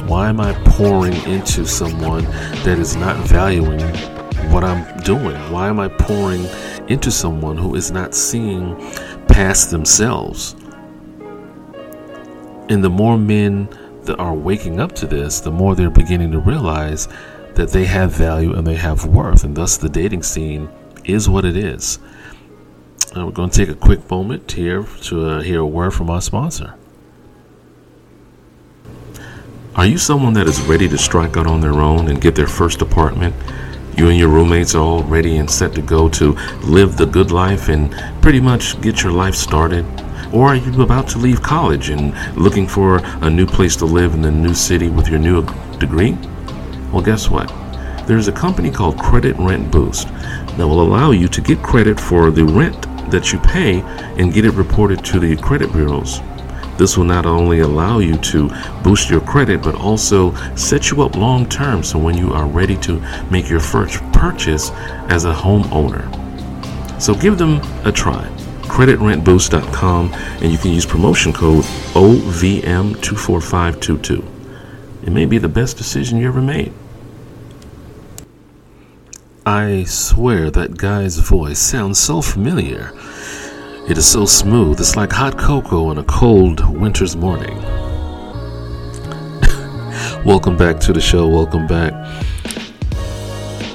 Why 0.05 0.29
am 0.29 0.39
I 0.39 0.53
pouring 0.65 1.13
into 1.23 1.65
someone 1.65 2.25
that 2.63 2.77
is 2.79 2.95
not 2.95 3.17
valuing 3.27 3.81
what 4.51 4.63
I'm 4.63 4.99
doing? 5.01 5.35
Why 5.51 5.67
am 5.67 5.79
I 5.79 5.87
pouring 5.87 6.45
into 6.87 7.11
someone 7.11 7.57
who 7.57 7.75
is 7.75 7.91
not 7.91 8.13
seeing 8.13 8.75
past 9.27 9.71
themselves? 9.71 10.55
And 12.69 12.83
the 12.83 12.89
more 12.89 13.17
men 13.17 13.67
that 14.03 14.19
are 14.19 14.33
waking 14.33 14.79
up 14.79 14.93
to 14.93 15.07
this, 15.07 15.39
the 15.39 15.51
more 15.51 15.75
they're 15.75 15.89
beginning 15.89 16.31
to 16.31 16.39
realize 16.39 17.07
that 17.55 17.69
they 17.69 17.85
have 17.85 18.11
value 18.11 18.53
and 18.53 18.65
they 18.65 18.75
have 18.75 19.05
worth, 19.05 19.43
and 19.43 19.55
thus 19.55 19.77
the 19.77 19.89
dating 19.89 20.23
scene 20.23 20.69
is 21.05 21.29
what 21.29 21.45
it 21.45 21.55
is. 21.57 21.99
We're 23.23 23.31
going 23.31 23.49
to 23.49 23.65
take 23.65 23.69
a 23.69 23.79
quick 23.79 24.09
moment 24.09 24.51
here 24.51 24.83
to 25.03 25.25
uh, 25.25 25.41
hear 25.41 25.61
a 25.61 25.65
word 25.65 25.91
from 25.91 26.09
our 26.09 26.21
sponsor. 26.21 26.75
Are 29.75 29.85
you 29.85 29.97
someone 29.97 30.33
that 30.33 30.47
is 30.47 30.59
ready 30.61 30.89
to 30.89 30.97
strike 30.97 31.37
out 31.37 31.47
on 31.47 31.61
their 31.61 31.75
own 31.75 32.09
and 32.09 32.19
get 32.19 32.35
their 32.35 32.47
first 32.47 32.81
apartment? 32.81 33.33
You 33.97 34.09
and 34.09 34.19
your 34.19 34.27
roommates 34.27 34.75
are 34.75 34.81
all 34.81 35.03
ready 35.03 35.37
and 35.37 35.49
set 35.49 35.73
to 35.75 35.81
go 35.81 36.09
to 36.09 36.33
live 36.63 36.97
the 36.97 37.05
good 37.05 37.31
life 37.31 37.69
and 37.69 37.93
pretty 38.21 38.41
much 38.41 38.81
get 38.81 39.01
your 39.01 39.13
life 39.13 39.35
started? 39.35 39.85
Or 40.33 40.47
are 40.47 40.55
you 40.55 40.81
about 40.81 41.07
to 41.09 41.17
leave 41.17 41.41
college 41.41 41.89
and 41.89 42.13
looking 42.35 42.67
for 42.67 42.99
a 43.21 43.29
new 43.29 43.45
place 43.45 43.77
to 43.77 43.85
live 43.85 44.13
in 44.13 44.21
the 44.21 44.31
new 44.31 44.53
city 44.53 44.89
with 44.89 45.07
your 45.07 45.19
new 45.19 45.45
degree? 45.77 46.17
Well, 46.91 47.01
guess 47.01 47.29
what? 47.29 47.47
There's 48.07 48.27
a 48.27 48.33
company 48.33 48.71
called 48.71 48.99
Credit 48.99 49.37
Rent 49.37 49.71
Boost 49.71 50.09
that 50.09 50.67
will 50.67 50.81
allow 50.81 51.11
you 51.11 51.29
to 51.29 51.41
get 51.41 51.63
credit 51.63 51.97
for 51.97 52.29
the 52.31 52.43
rent 52.43 52.85
that 53.11 53.31
you 53.31 53.39
pay 53.39 53.81
and 54.17 54.33
get 54.33 54.45
it 54.45 54.53
reported 54.53 55.05
to 55.05 55.19
the 55.19 55.35
credit 55.37 55.71
bureaus. 55.71 56.19
This 56.77 56.97
will 56.97 57.05
not 57.05 57.25
only 57.25 57.59
allow 57.59 57.99
you 57.99 58.17
to 58.17 58.49
boost 58.83 59.09
your 59.09 59.21
credit, 59.21 59.63
but 59.63 59.75
also 59.75 60.35
set 60.55 60.91
you 60.91 61.03
up 61.03 61.15
long 61.15 61.47
term 61.47 61.83
so 61.83 61.97
when 61.97 62.17
you 62.17 62.33
are 62.33 62.45
ready 62.45 62.75
to 62.77 62.99
make 63.31 63.49
your 63.49 63.61
first 63.61 64.03
purchase 64.11 64.71
as 65.07 65.23
a 65.25 65.33
homeowner. 65.33 66.11
So 67.01 67.15
give 67.15 67.37
them 67.37 67.61
a 67.85 67.91
try. 67.91 68.27
CreditRentBoost.com 68.63 70.13
and 70.13 70.51
you 70.51 70.57
can 70.57 70.71
use 70.71 70.85
promotion 70.85 71.31
code 71.31 71.63
OVM24522. 71.93 74.25
It 75.03 75.11
may 75.11 75.25
be 75.25 75.37
the 75.37 75.47
best 75.47 75.77
decision 75.77 76.19
you 76.19 76.27
ever 76.27 76.41
made. 76.41 76.73
I 79.47 79.83
swear 79.83 80.49
that 80.49 80.75
guy's 80.75 81.19
voice 81.19 81.59
sounds 81.59 81.99
so 81.99 82.19
familiar. 82.19 82.91
It 83.87 83.95
is 83.95 84.07
so 84.07 84.25
smooth, 84.25 84.79
it's 84.79 84.95
like 84.95 85.11
hot 85.11 85.37
cocoa 85.37 85.89
on 85.89 85.99
a 85.99 86.03
cold 86.05 86.67
winter's 86.75 87.15
morning. 87.15 87.61
welcome 90.25 90.57
back 90.57 90.79
to 90.79 90.93
the 90.93 90.99
show, 90.99 91.27
welcome 91.27 91.67
back. 91.67 91.93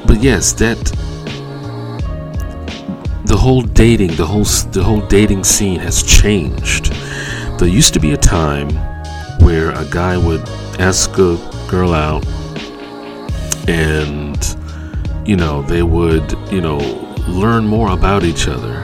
But 0.09 0.21
yes, 0.21 0.53
that 0.55 0.77
the 3.27 3.37
whole 3.37 3.63
dating, 3.63 4.17
the 4.17 4.27
whole 4.27 4.43
the 4.43 4.83
whole 4.83 5.03
dating 5.03 5.45
scene 5.45 5.79
has 5.79 6.03
changed. 6.03 6.93
There 7.61 7.69
used 7.69 7.95
to 7.95 8.01
be 8.01 8.11
a 8.11 8.17
time 8.17 8.71
where 9.39 9.71
a 9.71 9.85
guy 9.85 10.19
would 10.19 10.43
ask 10.81 11.13
a 11.13 11.37
girl 11.71 11.95
out 11.95 12.27
and 13.69 14.30
you 15.31 15.37
know, 15.37 15.63
they 15.63 15.85
would, 15.85 16.33
you 16.51 16.61
know, 16.61 16.79
learn 17.29 17.65
more 17.65 17.93
about 17.93 18.25
each 18.25 18.49
other. 18.49 18.75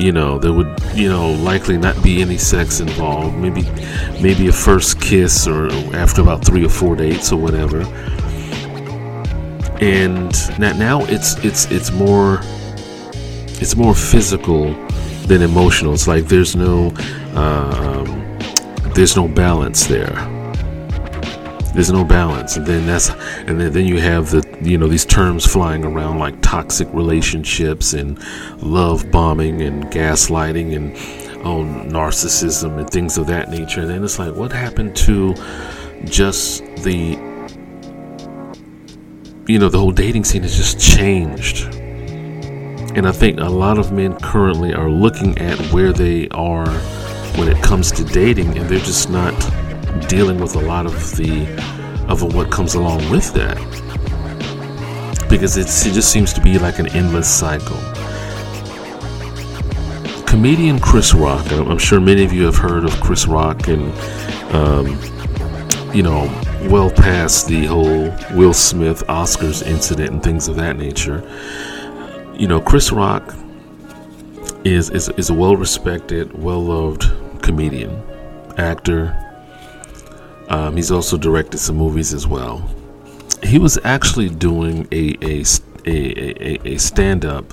You 0.00 0.10
know 0.10 0.38
there 0.38 0.54
would 0.54 0.74
you 0.94 1.06
know 1.10 1.32
likely 1.32 1.76
not 1.76 2.02
be 2.02 2.22
any 2.22 2.38
sex 2.38 2.80
involved. 2.80 3.36
Maybe 3.36 3.62
maybe 4.22 4.48
a 4.48 4.52
first 4.52 5.02
kiss 5.02 5.46
or 5.46 5.70
after 5.94 6.22
about 6.22 6.42
three 6.46 6.64
or 6.64 6.70
four 6.70 6.96
dates 6.96 7.30
or 7.30 7.38
whatever. 7.38 7.82
And 9.82 10.32
now 10.58 11.04
it's 11.04 11.36
it's 11.44 11.70
it's 11.70 11.92
more 11.92 12.40
it's 13.60 13.76
more 13.76 13.94
physical 13.94 14.72
than 15.26 15.42
emotional. 15.42 15.92
It's 15.92 16.08
like 16.08 16.24
there's 16.24 16.56
no 16.56 16.86
um, 17.34 18.38
there's 18.94 19.14
no 19.14 19.28
balance 19.28 19.84
there 19.84 20.31
there's 21.74 21.90
no 21.90 22.04
balance. 22.04 22.56
And 22.56 22.66
then 22.66 22.86
that's 22.86 23.10
and 23.10 23.60
then, 23.60 23.72
then 23.72 23.86
you 23.86 24.00
have 24.00 24.30
the 24.30 24.58
you 24.62 24.78
know 24.78 24.86
these 24.86 25.06
terms 25.06 25.46
flying 25.46 25.84
around 25.84 26.18
like 26.18 26.40
toxic 26.42 26.88
relationships 26.92 27.92
and 27.92 28.18
love 28.62 29.10
bombing 29.10 29.62
and 29.62 29.84
gaslighting 29.84 30.76
and 30.76 30.96
oh 31.44 31.64
narcissism 31.90 32.78
and 32.78 32.88
things 32.90 33.18
of 33.18 33.26
that 33.26 33.50
nature. 33.50 33.82
And 33.82 33.90
then 33.90 34.04
it's 34.04 34.18
like 34.18 34.34
what 34.34 34.52
happened 34.52 34.94
to 34.96 35.34
just 36.04 36.64
the 36.76 37.18
you 39.46 39.58
know 39.58 39.68
the 39.68 39.78
whole 39.78 39.92
dating 39.92 40.24
scene 40.24 40.42
has 40.42 40.56
just 40.56 40.78
changed. 40.80 41.64
And 42.94 43.08
i 43.08 43.12
think 43.12 43.40
a 43.40 43.48
lot 43.48 43.78
of 43.78 43.90
men 43.90 44.18
currently 44.20 44.74
are 44.74 44.90
looking 44.90 45.38
at 45.38 45.58
where 45.72 45.94
they 45.94 46.28
are 46.28 46.68
when 47.38 47.48
it 47.48 47.56
comes 47.62 47.90
to 47.92 48.04
dating 48.04 48.58
and 48.58 48.68
they're 48.68 48.78
just 48.80 49.08
not 49.08 49.32
dealing 50.08 50.38
with 50.38 50.56
a 50.56 50.60
lot 50.60 50.86
of 50.86 50.92
the 51.16 51.46
of 52.08 52.34
what 52.34 52.50
comes 52.50 52.74
along 52.74 53.08
with 53.10 53.32
that. 53.34 53.56
Because 55.28 55.56
it 55.56 55.66
just 55.66 56.12
seems 56.12 56.32
to 56.34 56.40
be 56.40 56.58
like 56.58 56.78
an 56.78 56.88
endless 56.88 57.28
cycle. 57.28 57.78
Comedian 60.26 60.78
chris 60.78 61.12
rock 61.12 61.44
i'm 61.52 61.76
sure 61.76 62.00
many 62.00 62.24
of 62.24 62.32
you 62.32 62.46
have 62.46 62.56
heard 62.56 62.84
of 62.84 63.00
chris 63.02 63.26
rock 63.26 63.68
and 63.68 63.92
um, 64.54 64.86
you 65.94 66.02
know 66.02 66.24
well 66.70 66.90
past 66.90 67.48
the 67.48 67.66
whole 67.66 68.10
will 68.34 68.54
smith 68.54 69.06
oscars 69.08 69.62
incident 69.66 70.10
and 70.10 70.22
things 70.22 70.48
of 70.48 70.56
that 70.56 70.78
nature. 70.78 71.22
You 72.34 72.48
know 72.48 72.62
chris 72.62 72.90
rock 72.90 73.34
is 74.64 74.88
is, 74.88 75.10
is 75.10 75.28
a 75.28 75.34
well 75.34 75.54
respected 75.54 76.32
well 76.32 76.64
loved 76.64 77.04
comedian 77.42 78.02
actor 78.56 79.14
um, 80.48 80.76
he's 80.76 80.90
also 80.90 81.16
directed 81.16 81.58
some 81.58 81.76
movies 81.76 82.12
as 82.12 82.26
well. 82.26 82.68
He 83.42 83.58
was 83.58 83.78
actually 83.84 84.28
doing 84.28 84.86
a 84.92 85.16
a 85.22 85.44
a, 85.84 86.66
a, 86.66 86.74
a 86.74 86.78
stand 86.78 87.24
up 87.24 87.52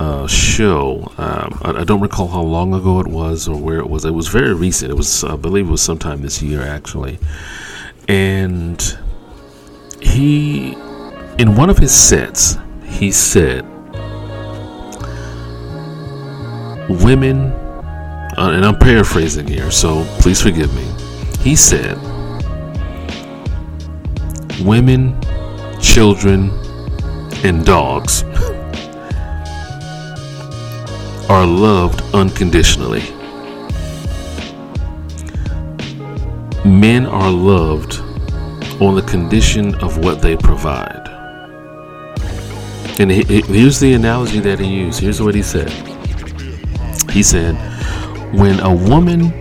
uh, 0.00 0.26
show. 0.26 1.12
Um, 1.18 1.58
I, 1.62 1.80
I, 1.80 1.84
don't 1.84 2.00
recall 2.00 2.28
how 2.28 2.40
long 2.40 2.72
ago 2.72 3.00
it 3.00 3.06
was 3.06 3.46
or 3.46 3.56
where 3.56 3.78
it 3.78 3.88
was. 3.88 4.04
It 4.04 4.14
was 4.14 4.28
very 4.28 4.54
recent. 4.54 4.90
It 4.90 4.94
was, 4.94 5.24
I 5.24 5.36
believe, 5.36 5.68
it 5.68 5.70
was 5.70 5.82
sometime 5.82 6.22
this 6.22 6.40
year 6.40 6.62
actually. 6.62 7.18
And 8.08 8.98
he, 10.00 10.72
in 11.38 11.54
one 11.54 11.70
of 11.70 11.78
his 11.78 11.92
sets, 11.92 12.56
he 12.84 13.12
said, 13.12 13.62
"Women," 16.88 17.52
uh, 18.38 18.52
and 18.54 18.64
I'm 18.64 18.78
paraphrasing 18.78 19.46
here, 19.46 19.70
so 19.70 20.04
please 20.20 20.40
forgive 20.40 20.74
me. 20.74 20.99
He 21.42 21.56
said, 21.56 21.96
women, 24.62 25.18
children, 25.80 26.50
and 27.42 27.64
dogs 27.64 28.24
are 31.30 31.46
loved 31.46 32.02
unconditionally. 32.14 33.02
Men 36.64 37.06
are 37.06 37.30
loved 37.30 38.00
on 38.82 38.94
the 38.94 39.02
condition 39.02 39.74
of 39.76 40.04
what 40.04 40.20
they 40.20 40.36
provide. 40.36 41.08
And 42.98 43.10
here's 43.10 43.80
the 43.80 43.94
analogy 43.94 44.40
that 44.40 44.58
he 44.58 44.66
used. 44.66 45.00
Here's 45.00 45.22
what 45.22 45.34
he 45.34 45.42
said. 45.42 45.70
He 47.10 47.22
said, 47.22 47.54
when 48.34 48.60
a 48.60 48.74
woman 48.74 49.39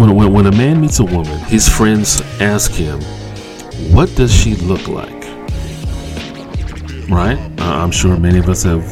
when, 0.00 0.14
when, 0.14 0.32
when 0.32 0.46
a 0.46 0.52
man 0.52 0.80
meets 0.80 0.98
a 0.98 1.04
woman, 1.04 1.38
his 1.40 1.68
friends 1.68 2.22
ask 2.40 2.72
him, 2.72 3.02
What 3.92 4.08
does 4.16 4.34
she 4.34 4.54
look 4.54 4.88
like? 4.88 5.10
Right? 7.10 7.38
I'm 7.60 7.90
sure 7.90 8.16
many 8.16 8.38
of 8.38 8.48
us 8.48 8.62
have, 8.62 8.82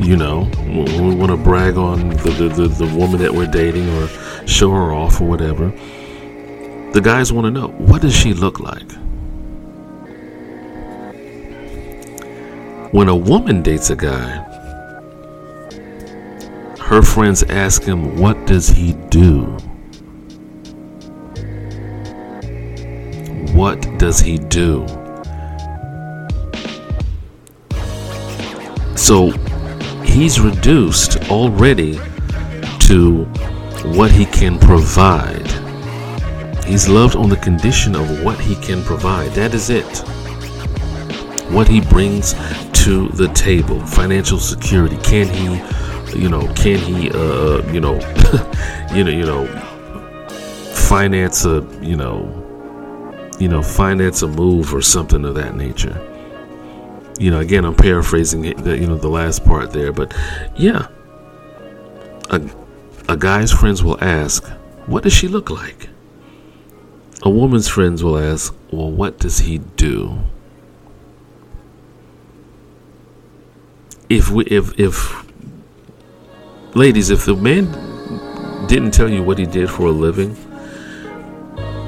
you 0.00 0.16
know, 0.16 0.48
we 0.64 1.14
want 1.16 1.32
to 1.32 1.36
brag 1.36 1.76
on 1.76 2.10
the, 2.10 2.30
the, 2.30 2.48
the, 2.48 2.68
the 2.68 2.96
woman 2.96 3.20
that 3.22 3.34
we're 3.34 3.48
dating 3.50 3.88
or 3.96 4.06
show 4.46 4.70
her 4.70 4.92
off 4.92 5.20
or 5.20 5.28
whatever. 5.28 5.70
The 6.92 7.00
guys 7.02 7.32
want 7.32 7.46
to 7.46 7.50
know, 7.50 7.68
What 7.78 8.02
does 8.02 8.14
she 8.14 8.32
look 8.32 8.60
like? 8.60 8.92
When 12.92 13.08
a 13.08 13.16
woman 13.16 13.62
dates 13.62 13.90
a 13.90 13.96
guy, 13.96 14.44
her 16.78 17.02
friends 17.02 17.42
ask 17.42 17.82
him, 17.82 18.16
What 18.16 18.46
does 18.46 18.68
he 18.68 18.92
do? 19.10 19.56
What 23.56 23.80
does 23.98 24.20
he 24.20 24.36
do? 24.36 24.86
So 28.94 29.30
he's 30.04 30.38
reduced 30.38 31.30
already 31.30 31.94
to 32.80 33.24
what 33.96 34.10
he 34.10 34.26
can 34.26 34.58
provide. 34.58 35.46
He's 36.66 36.86
loved 36.86 37.16
on 37.16 37.30
the 37.30 37.38
condition 37.38 37.96
of 37.96 38.22
what 38.22 38.38
he 38.38 38.56
can 38.56 38.82
provide. 38.82 39.30
That 39.30 39.54
is 39.54 39.70
it. 39.70 40.00
What 41.50 41.66
he 41.66 41.80
brings 41.80 42.34
to 42.84 43.08
the 43.08 43.28
table, 43.34 43.80
financial 43.86 44.38
security. 44.38 44.98
Can 44.98 45.28
he, 45.28 46.20
you 46.20 46.28
know, 46.28 46.46
can 46.52 46.78
he, 46.78 47.10
uh, 47.10 47.62
you 47.72 47.80
know, 47.80 47.94
you 48.94 49.02
know, 49.02 49.10
you 49.10 49.24
know, 49.24 49.46
finance 50.74 51.46
a, 51.46 51.66
you 51.80 51.96
know, 51.96 52.45
you 53.38 53.48
know, 53.48 53.62
finance 53.62 54.22
a 54.22 54.28
move 54.28 54.74
or 54.74 54.80
something 54.80 55.24
of 55.24 55.34
that 55.34 55.54
nature. 55.56 56.00
You 57.18 57.30
know, 57.30 57.40
again, 57.40 57.64
I'm 57.64 57.74
paraphrasing 57.74 58.42
the, 58.42 58.78
you 58.78 58.86
know, 58.86 58.96
the 58.96 59.08
last 59.08 59.44
part 59.44 59.72
there, 59.72 59.92
but 59.92 60.14
yeah, 60.56 60.88
a, 62.30 62.42
a 63.08 63.16
guy's 63.16 63.52
friends 63.52 63.82
will 63.82 64.02
ask, 64.02 64.46
"What 64.86 65.02
does 65.02 65.12
she 65.12 65.28
look 65.28 65.50
like?" 65.50 65.88
A 67.22 67.30
woman's 67.30 67.68
friends 67.68 68.04
will 68.04 68.18
ask, 68.18 68.54
"Well, 68.70 68.90
what 68.90 69.18
does 69.18 69.38
he 69.38 69.58
do?" 69.58 70.18
If 74.08 74.30
we, 74.30 74.44
if, 74.44 74.78
if, 74.78 75.26
ladies, 76.74 77.10
if 77.10 77.24
the 77.24 77.34
man 77.34 77.64
didn't 78.66 78.92
tell 78.92 79.08
you 79.08 79.22
what 79.22 79.38
he 79.38 79.46
did 79.46 79.70
for 79.70 79.86
a 79.86 79.90
living, 79.90 80.36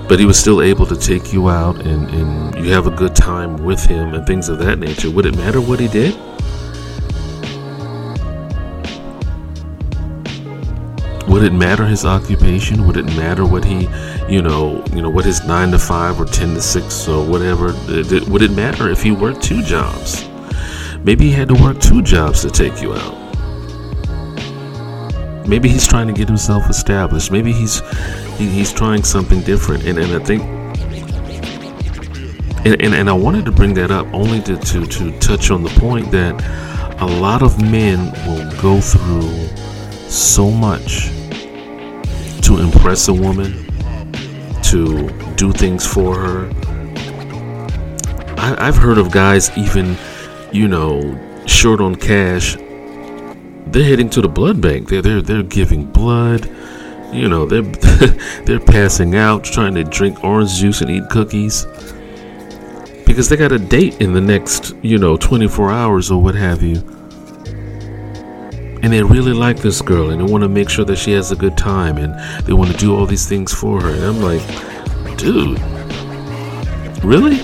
but 0.09 0.19
he 0.19 0.25
was 0.25 0.39
still 0.39 0.63
able 0.63 0.87
to 0.87 0.97
take 0.97 1.33
you 1.33 1.51
out 1.51 1.77
and, 1.87 2.09
and 2.09 2.65
you 2.65 2.73
have 2.73 2.87
a 2.87 2.91
good 2.91 3.15
time 3.15 3.63
with 3.63 3.85
him 3.85 4.15
and 4.15 4.27
things 4.27 4.49
of 4.49 4.59
that 4.59 4.79
nature, 4.79 5.11
would 5.11 5.27
it 5.27 5.37
matter 5.37 5.61
what 5.61 5.79
he 5.79 5.89
did? 5.89 6.17
Would 11.29 11.43
it 11.45 11.53
matter 11.53 11.85
his 11.85 12.07
occupation? 12.07 12.87
Would 12.87 12.97
it 12.97 13.05
matter 13.05 13.45
what 13.45 13.63
he, 13.63 13.87
you 14.31 14.41
know, 14.41 14.83
you 14.95 15.03
know, 15.03 15.11
what 15.11 15.27
his 15.27 15.45
nine 15.45 15.71
to 15.73 15.79
five 15.79 16.19
or 16.19 16.25
ten 16.25 16.55
to 16.55 16.63
six 16.63 17.07
or 17.07 17.23
whatever? 17.23 17.67
Would 17.87 18.43
it 18.43 18.51
matter 18.53 18.89
if 18.89 19.03
he 19.03 19.11
worked 19.11 19.43
two 19.43 19.63
jobs? 19.63 20.27
Maybe 21.05 21.27
he 21.27 21.33
had 21.33 21.49
to 21.49 21.55
work 21.55 21.81
two 21.81 22.01
jobs 22.01 22.41
to 22.43 22.51
take 22.51 22.81
you 22.81 22.95
out. 22.95 23.15
Maybe 25.47 25.69
he's 25.69 25.87
trying 25.87 26.07
to 26.07 26.15
get 26.15 26.29
himself 26.29 26.71
established. 26.71 27.31
Maybe 27.31 27.53
he's 27.53 27.83
he, 28.39 28.49
he's 28.49 28.73
trying 28.73 29.03
something 29.03 29.41
different. 29.43 29.85
And, 29.85 29.99
and 29.99 30.13
I 30.15 30.25
think 30.25 30.43
and, 32.65 32.83
and, 32.83 32.95
and 32.95 33.11
I 33.11 33.13
wanted 33.13 33.45
to 33.45 33.53
bring 33.53 33.75
that 33.75 33.91
up 33.91 34.07
only 34.13 34.41
to, 34.43 34.57
to, 34.57 34.87
to 34.87 35.19
touch 35.21 35.51
on 35.51 35.63
the 35.63 35.71
point 35.71 36.11
that 36.11 36.35
a 37.01 37.07
lot 37.07 37.43
of 37.43 37.61
men 37.61 38.13
will 38.27 38.51
go 38.61 38.81
through 38.81 39.31
so 40.09 40.51
much 40.51 41.09
to 42.43 42.59
impress 42.59 43.09
a 43.09 43.13
woman, 43.13 43.65
to 44.65 45.09
do 45.37 45.53
things 45.53 45.87
for 45.87 46.19
her. 46.19 46.51
I, 48.37 48.57
I've 48.69 48.77
heard 48.77 48.99
of 48.99 49.13
guys 49.13 49.57
even, 49.57 49.97
you 50.53 50.67
know, 50.69 51.19
short 51.47 51.81
on 51.81 51.95
cash 51.95 52.57
they're 53.73 53.85
heading 53.85 54.09
to 54.11 54.21
the 54.21 54.29
blood 54.29 54.61
bank. 54.61 54.89
They're 54.89 55.03
they're 55.03 55.23
they're 55.23 55.43
giving 55.43 55.85
blood. 55.85 56.51
You 57.13 57.29
know, 57.29 57.47
they're 57.47 57.63
they're 58.45 58.61
passing 58.61 59.17
out, 59.17 59.45
trying 59.45 59.75
to 59.75 59.85
drink 59.85 60.23
orange 60.23 60.55
juice 60.57 60.81
and 60.81 60.91
eat 60.91 61.09
cookies. 61.11 61.67
Because 63.07 63.29
they 63.29 63.37
got 63.37 63.53
a 63.53 63.59
date 63.59 64.01
in 64.01 64.13
the 64.13 64.21
next, 64.21 64.75
you 64.83 64.99
know, 64.99 65.17
24 65.17 65.71
hours 65.71 66.11
or 66.11 66.23
what 66.23 66.35
have 66.35 66.63
you. 66.63 66.77
And 68.83 68.93
they 68.93 69.03
really 69.03 69.33
like 69.33 69.57
this 69.57 69.81
girl 69.81 70.11
and 70.11 70.21
they 70.21 70.31
want 70.31 70.43
to 70.43 70.49
make 70.49 70.69
sure 70.69 70.85
that 70.85 70.97
she 70.97 71.13
has 71.13 71.33
a 71.33 71.37
good 71.37 71.57
time 71.57 71.97
and 71.97 72.15
they 72.47 72.53
want 72.53 72.71
to 72.71 72.77
do 72.77 72.95
all 72.95 73.07
these 73.07 73.27
things 73.27 73.53
for 73.53 73.81
her. 73.81 73.89
And 73.89 74.05
I'm 74.05 74.21
like, 74.21 75.17
dude, 75.17 75.59
really? 77.03 77.39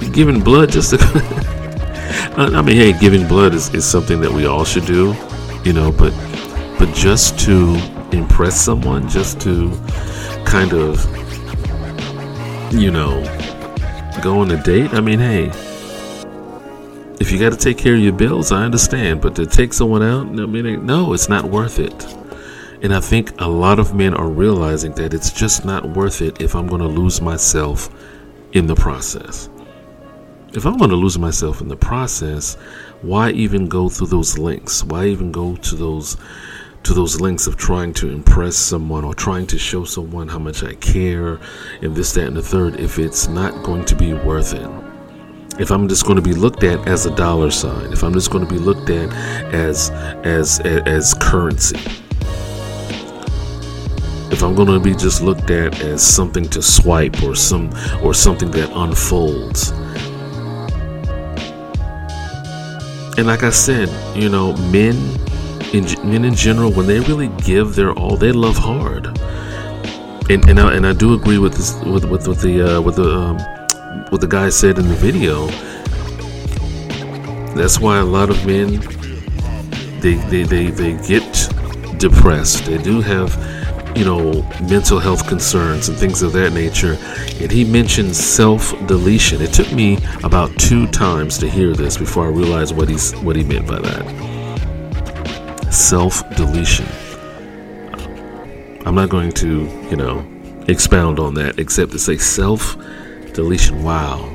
You're 0.00 0.12
giving 0.14 0.40
blood 0.40 0.70
just 0.70 0.90
to 0.90 0.98
I 2.36 2.62
mean, 2.62 2.76
hey, 2.76 2.98
giving 2.98 3.28
blood 3.28 3.52
is, 3.52 3.74
is 3.74 3.84
something 3.84 4.20
that 4.22 4.32
we 4.32 4.46
all 4.46 4.64
should 4.64 4.86
do, 4.86 5.14
you 5.64 5.72
know, 5.72 5.92
but 5.92 6.12
but 6.78 6.92
just 6.94 7.38
to 7.40 7.76
impress 8.12 8.60
someone, 8.60 9.08
just 9.08 9.40
to 9.42 9.70
kind 10.44 10.72
of, 10.72 11.04
you 12.74 12.90
know, 12.90 13.22
go 14.22 14.40
on 14.40 14.50
a 14.50 14.62
date. 14.62 14.92
I 14.92 15.00
mean, 15.00 15.18
hey, 15.18 15.46
if 17.20 17.30
you 17.30 17.38
got 17.38 17.52
to 17.52 17.58
take 17.58 17.78
care 17.78 17.94
of 17.94 18.00
your 18.00 18.12
bills, 18.12 18.50
I 18.52 18.64
understand, 18.64 19.20
but 19.20 19.36
to 19.36 19.46
take 19.46 19.72
someone 19.72 20.02
out, 20.02 20.26
I 20.26 20.76
no, 20.76 21.12
it's 21.12 21.28
not 21.28 21.44
worth 21.44 21.78
it. 21.78 22.06
And 22.82 22.92
I 22.92 22.98
think 22.98 23.40
a 23.40 23.46
lot 23.46 23.78
of 23.78 23.94
men 23.94 24.12
are 24.14 24.28
realizing 24.28 24.92
that 24.94 25.14
it's 25.14 25.30
just 25.30 25.64
not 25.64 25.88
worth 25.88 26.20
it 26.20 26.40
if 26.42 26.56
I'm 26.56 26.66
going 26.66 26.80
to 26.80 26.88
lose 26.88 27.20
myself 27.20 27.88
in 28.52 28.66
the 28.66 28.74
process 28.74 29.48
if 30.54 30.66
I'm 30.66 30.76
going 30.76 30.90
to 30.90 30.96
lose 30.96 31.18
myself 31.18 31.60
in 31.60 31.68
the 31.68 31.76
process, 31.76 32.56
why 33.02 33.30
even 33.30 33.66
go 33.66 33.88
through 33.88 34.06
those 34.06 34.38
links? 34.38 34.84
Why 34.84 35.06
even 35.06 35.32
go 35.32 35.56
to 35.56 35.74
those 35.74 36.16
to 36.84 36.94
those 36.94 37.20
links 37.20 37.46
of 37.46 37.56
trying 37.56 37.94
to 37.94 38.10
impress 38.10 38.56
someone 38.56 39.04
or 39.04 39.14
trying 39.14 39.46
to 39.46 39.58
show 39.58 39.84
someone 39.84 40.26
how 40.26 40.38
much 40.38 40.64
I 40.64 40.74
care 40.74 41.38
and 41.80 41.94
this, 41.94 42.12
that, 42.14 42.26
and 42.26 42.36
the 42.36 42.42
third 42.42 42.80
if 42.80 42.98
it's 42.98 43.28
not 43.28 43.62
going 43.62 43.84
to 43.84 43.94
be 43.94 44.14
worth 44.14 44.52
it? 44.52 44.68
If 45.60 45.70
I'm 45.70 45.86
just 45.88 46.06
going 46.06 46.16
to 46.16 46.22
be 46.22 46.32
looked 46.32 46.64
at 46.64 46.88
as 46.88 47.06
a 47.06 47.14
dollar 47.14 47.50
sign, 47.50 47.92
if 47.92 48.02
I'm 48.02 48.12
just 48.12 48.30
going 48.30 48.44
to 48.44 48.50
be 48.50 48.58
looked 48.58 48.88
at 48.88 49.12
as 49.52 49.90
as 50.24 50.60
as, 50.60 51.14
currency, 51.14 51.76
if 54.30 54.42
I'm 54.42 54.54
going 54.54 54.68
to 54.68 54.80
be 54.80 54.94
just 54.94 55.22
looked 55.22 55.50
at 55.50 55.80
as 55.82 56.02
something 56.02 56.48
to 56.50 56.62
swipe 56.62 57.22
or 57.22 57.34
some 57.34 57.70
or 58.02 58.14
something 58.14 58.50
that 58.52 58.70
unfolds, 58.72 59.72
and 63.18 63.26
like 63.26 63.42
I 63.42 63.50
said, 63.50 63.88
you 64.16 64.28
know, 64.28 64.56
men 64.70 64.96
in 65.72 65.84
men 66.08 66.24
in 66.24 66.34
general, 66.34 66.72
when 66.72 66.86
they 66.86 67.00
really 67.00 67.28
give 67.44 67.74
their 67.74 67.92
all, 67.92 68.16
they 68.16 68.32
love 68.32 68.56
hard. 68.56 69.06
And 70.30 70.48
and 70.48 70.58
I, 70.58 70.74
and 70.74 70.86
I 70.86 70.92
do 70.92 71.14
agree 71.14 71.38
with 71.38 71.54
this 71.54 71.74
with 71.84 72.04
with, 72.04 72.26
with 72.28 72.40
the 72.40 72.76
uh, 72.76 72.80
with 72.80 72.96
the 72.96 73.10
um, 73.10 73.38
what 74.10 74.20
the 74.20 74.28
guy 74.28 74.48
said 74.48 74.78
in 74.78 74.88
the 74.88 74.94
video. 74.94 75.46
That's 77.54 77.78
why 77.78 77.98
a 77.98 78.04
lot 78.04 78.30
of 78.30 78.46
men 78.46 78.80
they 80.00 80.14
they 80.30 80.44
they, 80.44 80.66
they 80.70 80.92
get 81.06 81.48
depressed. 81.98 82.64
They 82.64 82.78
do 82.78 83.00
have 83.00 83.36
you 83.94 84.04
know, 84.04 84.42
mental 84.62 84.98
health 84.98 85.28
concerns 85.28 85.88
and 85.88 85.98
things 85.98 86.22
of 86.22 86.32
that 86.32 86.52
nature. 86.52 86.96
And 87.40 87.50
he 87.50 87.64
mentioned 87.64 88.14
self 88.16 88.70
deletion. 88.86 89.42
It 89.42 89.52
took 89.52 89.70
me 89.72 89.98
about 90.24 90.56
two 90.58 90.86
times 90.88 91.38
to 91.38 91.48
hear 91.48 91.74
this 91.74 91.96
before 91.96 92.26
I 92.26 92.30
realized 92.30 92.76
what 92.76 92.88
he's 92.88 93.12
what 93.16 93.36
he 93.36 93.44
meant 93.44 93.66
by 93.66 93.80
that. 93.80 95.72
Self 95.72 96.28
deletion. 96.36 96.86
I'm 98.84 98.94
not 98.94 99.10
going 99.10 99.32
to, 99.32 99.64
you 99.90 99.96
know, 99.96 100.26
expound 100.68 101.18
on 101.20 101.34
that 101.34 101.58
except 101.58 101.92
to 101.92 101.98
say 101.98 102.16
self 102.16 102.76
deletion. 103.32 103.82
Wow. 103.82 104.28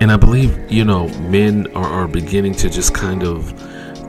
And 0.00 0.12
I 0.12 0.16
believe, 0.16 0.70
you 0.70 0.84
know, 0.84 1.08
men 1.20 1.66
are, 1.74 1.86
are 1.86 2.06
beginning 2.06 2.52
to 2.56 2.68
just 2.68 2.94
kind 2.94 3.22
of 3.22 3.52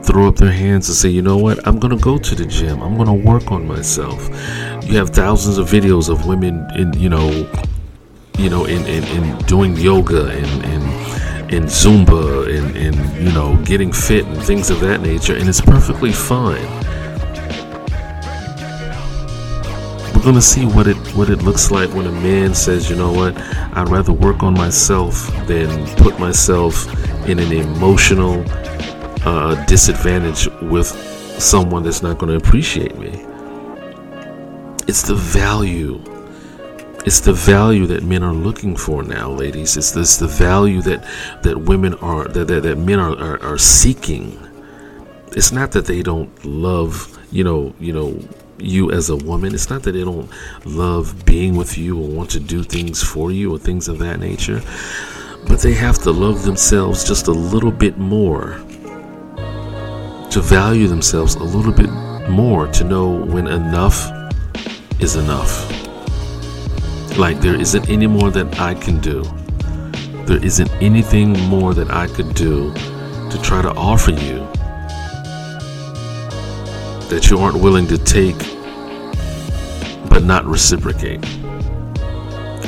throw 0.02 0.28
up 0.28 0.36
their 0.36 0.52
hands 0.52 0.88
and 0.88 0.96
say, 0.96 1.08
you 1.08 1.22
know 1.22 1.36
what, 1.36 1.66
I'm 1.66 1.78
going 1.78 1.96
to 1.96 2.02
go 2.02 2.18
to 2.18 2.34
the 2.34 2.46
gym. 2.46 2.82
I'm 2.82 2.96
going 2.96 3.06
to 3.06 3.28
work 3.28 3.50
on 3.50 3.66
myself. 3.66 4.28
You 4.84 4.96
have 4.96 5.10
thousands 5.10 5.58
of 5.58 5.68
videos 5.68 6.08
of 6.08 6.26
women 6.26 6.66
in, 6.76 6.92
you 6.94 7.08
know, 7.08 7.50
you 8.38 8.48
know, 8.50 8.64
in, 8.64 8.86
in, 8.86 9.04
in 9.04 9.38
doing 9.46 9.76
yoga 9.76 10.28
and, 10.28 10.64
and 10.64 11.08
and 11.50 11.64
Zumba 11.64 12.46
and, 12.54 12.76
and 12.76 13.26
you 13.26 13.32
know 13.32 13.56
getting 13.64 13.90
fit 13.90 14.26
and 14.26 14.42
things 14.42 14.70
of 14.70 14.80
that 14.80 15.00
nature, 15.00 15.34
and 15.34 15.48
it's 15.48 15.60
perfectly 15.60 16.12
fine. 16.12 16.66
We're 20.14 20.24
gonna 20.24 20.42
see 20.42 20.66
what 20.66 20.86
it 20.86 20.96
what 21.16 21.30
it 21.30 21.42
looks 21.42 21.70
like 21.70 21.88
when 21.94 22.06
a 22.06 22.12
man 22.12 22.54
says, 22.54 22.90
you 22.90 22.96
know 22.96 23.12
what, 23.12 23.36
I'd 23.38 23.88
rather 23.88 24.12
work 24.12 24.42
on 24.42 24.54
myself 24.54 25.26
than 25.46 25.86
put 25.96 26.18
myself 26.18 26.86
in 27.26 27.38
an 27.38 27.52
emotional 27.52 28.44
uh, 29.28 29.64
disadvantage 29.66 30.48
with 30.62 30.86
someone 31.38 31.82
that's 31.82 32.02
not 32.02 32.18
going 32.18 32.30
to 32.30 32.46
appreciate 32.46 32.96
me. 32.98 33.10
It's 34.88 35.02
the 35.02 35.14
value 35.14 36.02
it's 37.06 37.20
the 37.20 37.32
value 37.32 37.86
that 37.86 38.02
men 38.02 38.22
are 38.22 38.34
looking 38.34 38.76
for 38.76 39.02
now, 39.02 39.30
ladies. 39.30 39.76
It's 39.76 39.92
this 39.92 40.16
the 40.18 40.26
value 40.26 40.82
that 40.82 41.06
that 41.42 41.56
women 41.56 41.94
are 41.94 42.24
that 42.28 42.48
that, 42.48 42.64
that 42.64 42.76
men 42.76 42.98
are, 42.98 43.16
are, 43.16 43.42
are 43.42 43.56
seeking. 43.56 44.38
It's 45.28 45.52
not 45.52 45.72
that 45.72 45.86
they 45.86 46.02
don't 46.02 46.30
love, 46.44 47.18
you 47.30 47.44
know, 47.44 47.72
you 47.78 47.92
know, 47.92 48.20
you 48.58 48.90
as 48.90 49.08
a 49.08 49.16
woman. 49.16 49.54
It's 49.54 49.70
not 49.70 49.84
that 49.84 49.92
they 49.92 50.04
don't 50.04 50.30
love 50.66 51.24
being 51.24 51.56
with 51.56 51.78
you 51.78 51.98
or 51.98 52.08
want 52.08 52.30
to 52.30 52.40
do 52.40 52.62
things 52.62 53.02
for 53.02 53.30
you 53.30 53.54
or 53.54 53.58
things 53.58 53.88
of 53.88 53.98
that 54.00 54.20
nature. 54.20 54.60
But 55.46 55.60
they 55.60 55.74
have 55.74 55.98
to 56.00 56.10
love 56.10 56.42
themselves 56.42 57.04
just 57.04 57.28
a 57.28 57.32
little 57.32 57.72
bit 57.72 57.96
more. 57.96 58.60
To 60.38 60.44
value 60.44 60.86
themselves 60.86 61.34
a 61.34 61.42
little 61.42 61.72
bit 61.72 61.90
more 62.30 62.68
to 62.68 62.84
know 62.84 63.10
when 63.10 63.48
enough 63.48 64.08
is 65.00 65.16
enough. 65.16 65.68
Like, 67.18 67.40
there 67.40 67.60
isn't 67.60 67.90
any 67.90 68.06
more 68.06 68.30
that 68.30 68.60
I 68.60 68.74
can 68.74 69.00
do. 69.00 69.24
There 70.26 70.38
isn't 70.40 70.70
anything 70.80 71.32
more 71.48 71.74
that 71.74 71.90
I 71.90 72.06
could 72.06 72.36
do 72.36 72.72
to 72.72 73.40
try 73.42 73.62
to 73.62 73.70
offer 73.70 74.12
you 74.12 74.46
that 77.08 77.26
you 77.28 77.38
aren't 77.40 77.60
willing 77.60 77.88
to 77.88 77.98
take 77.98 78.38
but 80.08 80.22
not 80.22 80.44
reciprocate. 80.44 81.26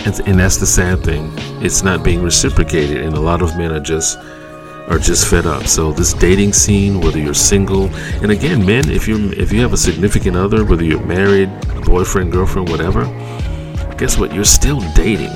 And, 0.04 0.20
and 0.26 0.40
that's 0.40 0.56
the 0.56 0.66
sad 0.66 1.04
thing. 1.04 1.32
It's 1.62 1.84
not 1.84 2.02
being 2.02 2.20
reciprocated, 2.20 2.96
and 2.96 3.14
a 3.14 3.20
lot 3.20 3.42
of 3.42 3.56
men 3.56 3.70
are 3.70 3.78
just 3.78 4.18
are 4.90 4.98
just 4.98 5.28
fed 5.28 5.46
up. 5.46 5.66
So 5.66 5.92
this 5.92 6.12
dating 6.12 6.52
scene, 6.52 7.00
whether 7.00 7.18
you're 7.18 7.32
single, 7.32 7.86
and 8.22 8.30
again, 8.30 8.66
men, 8.66 8.90
if 8.90 9.06
you 9.06 9.30
if 9.30 9.52
you 9.52 9.60
have 9.60 9.72
a 9.72 9.76
significant 9.76 10.36
other, 10.36 10.64
whether 10.64 10.84
you're 10.84 11.06
married, 11.06 11.48
boyfriend, 11.84 12.32
girlfriend, 12.32 12.68
whatever, 12.68 13.04
guess 13.96 14.18
what? 14.18 14.34
You're 14.34 14.44
still 14.44 14.80
dating. 14.94 15.32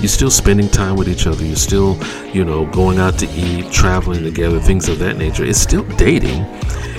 You're 0.00 0.08
still 0.08 0.30
spending 0.30 0.68
time 0.68 0.96
with 0.96 1.08
each 1.08 1.26
other. 1.26 1.44
You're 1.44 1.56
still, 1.56 1.98
you 2.32 2.44
know, 2.44 2.66
going 2.66 2.98
out 2.98 3.18
to 3.18 3.28
eat, 3.32 3.70
traveling 3.72 4.22
together, 4.22 4.58
things 4.60 4.88
of 4.88 4.98
that 5.00 5.18
nature. 5.18 5.44
It's 5.44 5.58
still 5.58 5.84
dating. 5.96 6.46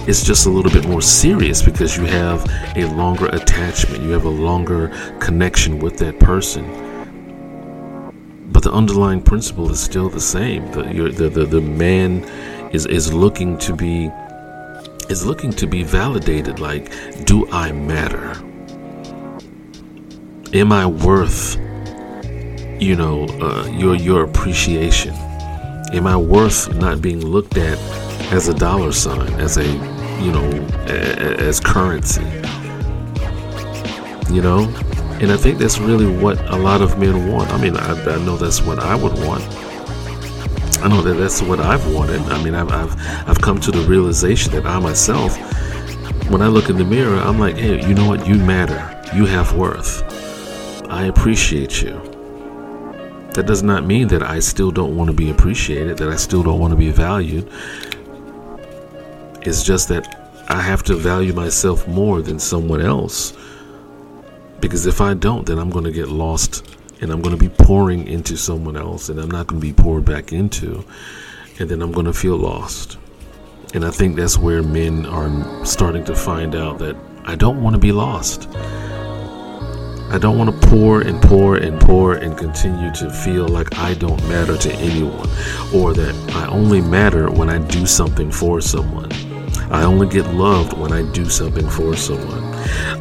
It's 0.08 0.24
just 0.24 0.48
a 0.48 0.50
little 0.50 0.72
bit 0.72 0.88
more 0.88 1.02
serious 1.02 1.62
because 1.62 1.96
you 1.96 2.06
have 2.06 2.44
a 2.76 2.86
longer 2.96 3.28
attachment. 3.28 4.04
You 4.04 4.12
have 4.12 4.26
a 4.26 4.30
longer 4.30 4.90
connection 5.20 5.80
with 5.80 5.98
that 5.98 6.20
person. 6.20 6.91
But 8.62 8.70
the 8.70 8.78
underlying 8.78 9.24
principle 9.24 9.72
is 9.72 9.80
still 9.80 10.08
the 10.08 10.20
same. 10.20 10.72
The, 10.72 10.84
the, 11.18 11.30
the, 11.30 11.46
the 11.46 11.62
man 11.62 12.24
is, 12.72 12.86
is 12.86 13.12
looking 13.12 13.58
to 13.58 13.76
be 13.76 14.12
is 15.10 15.26
looking 15.26 15.50
to 15.54 15.66
be 15.66 15.82
validated 15.82 16.60
like 16.60 16.92
do 17.26 17.50
I 17.50 17.72
matter? 17.72 18.36
am 20.54 20.72
I 20.72 20.86
worth, 20.86 21.56
you 22.80 22.96
know, 22.96 23.26
uh, 23.42 23.68
your 23.72 23.96
your 23.96 24.24
appreciation? 24.24 25.16
Am 25.94 26.06
I 26.06 26.16
worth 26.16 26.72
not 26.76 27.02
being 27.02 27.26
looked 27.26 27.58
at 27.58 27.80
as 28.32 28.48
a 28.48 28.54
dollar 28.54 28.92
sign, 28.92 29.34
as 29.40 29.58
a, 29.58 29.66
you 30.22 30.32
know, 30.32 30.68
a, 30.88 31.40
as 31.40 31.60
currency? 31.60 32.22
You 34.32 34.44
know, 34.44 34.72
and 35.22 35.32
I 35.32 35.38
think 35.38 35.60
that's 35.60 35.78
really 35.78 36.08
what 36.08 36.40
a 36.50 36.56
lot 36.56 36.82
of 36.82 36.98
men 36.98 37.28
want. 37.32 37.52
I 37.52 37.62
mean, 37.62 37.78
I, 37.78 37.92
I 37.92 38.18
know 38.26 38.38
that's 38.38 38.60
what 38.64 38.80
I 38.80 38.96
would 38.96 39.14
want. 39.20 39.44
I 40.84 40.88
know 40.88 41.04
that 41.04 41.14
that's 41.14 41.44
what 41.44 41.60
I've 41.60 41.94
wanted. 41.94 42.22
I 42.22 42.44
mean, 42.44 42.56
I've, 42.56 42.72
I've 42.72 43.30
I've 43.30 43.40
come 43.40 43.60
to 43.62 43.70
the 43.70 43.82
realization 43.82 44.52
that 44.54 44.66
I 44.66 44.80
myself, 44.80 45.38
when 46.32 46.42
I 46.42 46.48
look 46.48 46.72
in 46.72 46.78
the 46.78 46.84
mirror, 46.84 47.18
I'm 47.18 47.38
like, 47.38 47.56
hey, 47.56 47.88
you 47.88 47.94
know 47.94 48.08
what? 48.08 48.26
You 48.28 48.34
matter. 48.34 49.00
You 49.16 49.28
have 49.28 49.56
worth. 49.56 50.02
I 50.90 51.06
appreciate 51.06 51.84
you. 51.84 52.02
That 53.36 53.46
does 53.46 53.62
not 53.62 53.86
mean 53.86 54.08
that 54.08 54.24
I 54.24 54.40
still 54.40 54.72
don't 54.72 54.98
want 54.98 55.12
to 55.12 55.16
be 55.16 55.30
appreciated, 55.30 56.00
that 56.00 56.10
I 56.10 56.16
still 56.16 56.42
don't 56.42 56.60
want 56.60 56.72
to 56.72 56.78
be 56.78 56.90
valued. 56.90 57.48
It's 59.44 59.62
just 59.62 59.88
that 59.90 60.44
I 60.50 60.62
have 60.62 60.82
to 60.84 60.96
value 60.96 61.34
myself 61.34 61.88
more 61.88 62.24
than 62.24 62.40
someone 62.40 62.82
else. 62.82 63.34
Because 64.62 64.86
if 64.86 65.02
I 65.02 65.16
don't, 65.16 65.46
then 65.46 65.60
I'm 65.60 65.70
going 65.70 65.86
to 65.86 65.92
get 65.92 66.08
lost 66.08 66.66
and 67.02 67.12
I'm 67.12 67.22
going 67.22 67.36
to 67.36 67.50
be 67.50 67.50
pouring 67.50 68.08
into 68.08 68.38
someone 68.38 68.78
else 68.78 69.10
and 69.10 69.20
I'm 69.20 69.32
not 69.32 69.48
going 69.48 69.60
to 69.60 69.68
be 69.68 69.74
poured 69.74 70.06
back 70.06 70.32
into. 70.32 70.86
And 71.60 71.70
then 71.70 71.82
I'm 71.82 71.92
going 71.92 72.06
to 72.06 72.14
feel 72.14 72.38
lost. 72.38 72.98
And 73.74 73.84
I 73.84 73.92
think 73.92 74.16
that's 74.16 74.38
where 74.38 74.62
men 74.62 75.06
are 75.06 75.66
starting 75.66 76.06
to 76.06 76.16
find 76.16 76.56
out 76.56 76.80
that 76.80 76.96
I 77.26 77.36
don't 77.36 77.62
want 77.62 77.74
to 77.74 77.80
be 77.80 77.92
lost. 77.92 78.48
I 80.12 80.18
don't 80.20 80.38
want 80.38 80.62
to 80.62 80.68
pour 80.68 81.00
and 81.00 81.22
pour 81.22 81.56
and 81.56 81.80
pour 81.80 82.16
and 82.16 82.38
continue 82.38 82.92
to 82.96 83.10
feel 83.10 83.48
like 83.48 83.78
I 83.78 83.94
don't 83.94 84.22
matter 84.28 84.58
to 84.58 84.74
anyone 84.74 85.30
or 85.74 85.94
that 85.94 86.14
I 86.36 86.48
only 86.48 86.82
matter 86.82 87.32
when 87.32 87.50
I 87.50 87.60
do 87.60 87.86
something 87.86 88.30
for 88.30 88.60
someone. 88.60 89.31
I 89.72 89.84
only 89.84 90.08
get 90.08 90.28
loved 90.34 90.78
when 90.78 90.92
I 90.92 91.02
do 91.14 91.30
something 91.30 91.70
for 91.70 91.96
someone. 91.96 92.44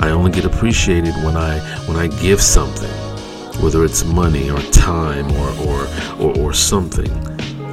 I 0.00 0.10
only 0.10 0.30
get 0.30 0.44
appreciated 0.44 1.14
when 1.24 1.36
I 1.36 1.58
when 1.86 1.96
I 1.96 2.06
give 2.22 2.40
something, 2.40 2.90
whether 3.60 3.84
it's 3.84 4.04
money 4.04 4.50
or 4.50 4.60
time 4.70 5.28
or 5.32 5.48
or 5.66 5.88
or, 6.20 6.38
or 6.38 6.52
something. 6.52 7.10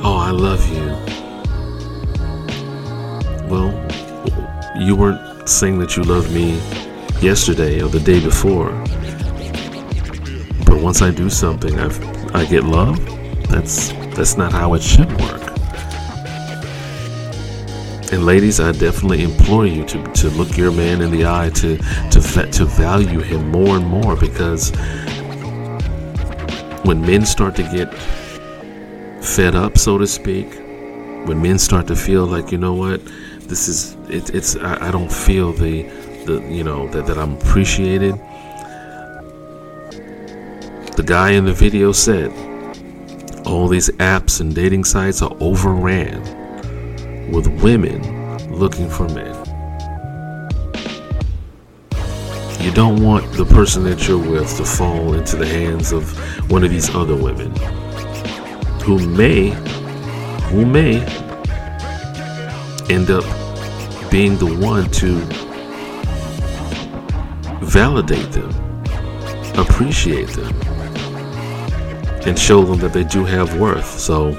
Oh, 0.03 0.17
I 0.17 0.31
love 0.31 0.67
you. 0.67 0.85
Well, 3.47 3.71
you 4.79 4.95
weren't 4.95 5.47
saying 5.47 5.77
that 5.79 5.95
you 5.95 6.03
loved 6.03 6.31
me 6.31 6.59
yesterday 7.21 7.81
or 7.81 7.89
the 7.89 7.99
day 7.99 8.19
before. 8.19 8.71
But 10.65 10.81
once 10.81 11.01
I 11.03 11.11
do 11.11 11.29
something, 11.29 11.79
i 11.79 11.87
I 12.33 12.45
get 12.45 12.63
love. 12.63 12.97
That's 13.47 13.89
that's 14.15 14.37
not 14.37 14.51
how 14.51 14.73
it 14.73 14.81
should 14.81 15.11
work. 15.21 15.46
And 18.09 18.25
ladies, 18.25 18.61
I 18.61 18.71
definitely 18.71 19.23
implore 19.23 19.65
you 19.65 19.83
to, 19.83 20.01
to 20.01 20.29
look 20.29 20.55
your 20.55 20.71
man 20.71 21.01
in 21.01 21.11
the 21.11 21.25
eye 21.25 21.49
to 21.55 21.77
to 21.77 22.51
to 22.51 22.65
value 22.65 23.19
him 23.19 23.51
more 23.51 23.75
and 23.75 23.85
more 23.85 24.15
because 24.15 24.71
when 26.85 27.01
men 27.01 27.25
start 27.25 27.53
to 27.57 27.63
get 27.63 27.93
fed 29.21 29.55
up, 29.55 29.77
so 29.77 29.97
to 29.97 30.07
speak, 30.07 30.53
when 31.27 31.41
men 31.41 31.59
start 31.59 31.85
to 31.87 31.97
feel 31.97 32.25
like 32.25 32.49
you 32.49 32.57
know 32.57 32.73
what, 32.73 33.03
this 33.41 33.67
is 33.67 33.97
it, 34.09 34.33
it's 34.33 34.55
I, 34.55 34.87
I 34.87 34.91
don't 34.91 35.11
feel 35.11 35.51
the 35.51 35.83
the 36.25 36.47
you 36.49 36.63
know 36.63 36.87
that 36.91 37.07
that 37.07 37.17
I'm 37.17 37.33
appreciated. 37.33 38.15
The 40.95 41.03
guy 41.05 41.31
in 41.31 41.43
the 41.43 41.53
video 41.53 41.91
said 41.91 42.31
all 43.45 43.67
these 43.67 43.89
apps 43.97 44.39
and 44.39 44.55
dating 44.55 44.85
sites 44.85 45.21
are 45.21 45.35
overran 45.41 46.36
with 47.31 47.47
women 47.61 48.01
looking 48.51 48.89
for 48.89 49.07
men. 49.09 49.35
You 52.61 52.71
don't 52.73 53.01
want 53.01 53.31
the 53.33 53.45
person 53.45 53.83
that 53.85 54.07
you're 54.07 54.17
with 54.17 54.57
to 54.57 54.65
fall 54.65 55.13
into 55.13 55.35
the 55.35 55.45
hands 55.45 55.91
of 55.91 56.17
one 56.51 56.63
of 56.63 56.69
these 56.69 56.93
other 56.93 57.15
women 57.15 57.55
who 58.81 58.99
may 59.07 59.49
who 60.49 60.65
may 60.65 61.01
end 62.89 63.09
up 63.09 63.23
being 64.09 64.37
the 64.37 64.57
one 64.61 64.89
to 64.91 65.15
validate 67.65 68.31
them, 68.31 68.49
appreciate 69.57 70.29
them, 70.29 70.55
and 72.25 72.39
show 72.39 72.63
them 72.63 72.79
that 72.79 72.93
they 72.93 73.03
do 73.03 73.25
have 73.25 73.59
worth. 73.59 73.99
So, 73.99 74.31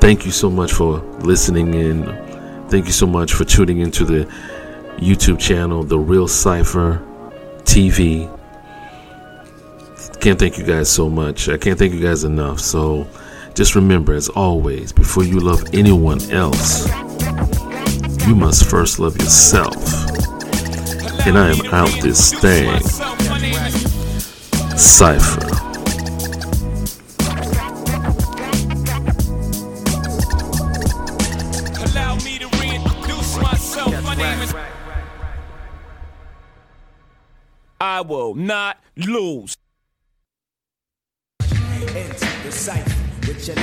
thank 0.00 0.24
you 0.24 0.32
so 0.32 0.50
much 0.50 0.72
for 0.72 0.98
listening 1.20 1.74
in. 1.74 2.04
Thank 2.68 2.86
you 2.86 2.92
so 2.92 3.06
much 3.06 3.32
for 3.34 3.44
tuning 3.44 3.80
into 3.80 4.04
the 4.04 4.24
YouTube 4.96 5.38
channel, 5.38 5.82
The 5.82 5.98
Real 5.98 6.26
Cypher 6.26 7.02
TV. 7.64 8.28
Can't 10.20 10.38
thank 10.38 10.58
you 10.58 10.64
guys 10.64 10.90
so 10.90 11.08
much. 11.08 11.48
I 11.48 11.56
can't 11.56 11.78
thank 11.78 11.92
you 11.92 12.00
guys 12.00 12.24
enough. 12.24 12.60
So, 12.60 13.06
just 13.54 13.74
remember, 13.74 14.14
as 14.14 14.28
always, 14.28 14.92
before 14.92 15.24
you 15.24 15.40
love 15.40 15.62
anyone 15.72 16.20
else, 16.30 16.88
you 18.26 18.34
must 18.34 18.68
first 18.68 18.98
love 18.98 19.16
yourself. 19.16 19.76
And 21.26 21.38
I 21.38 21.50
am 21.50 21.66
out 21.72 21.90
this 22.02 22.32
thing. 22.34 22.80
Cypher. 24.76 25.49
I 38.00 38.02
will 38.02 38.34
not 38.34 38.78
lose. 38.96 39.58
Enter 41.42 42.30
the 42.44 42.50
with 43.28 43.46
your 43.46 43.56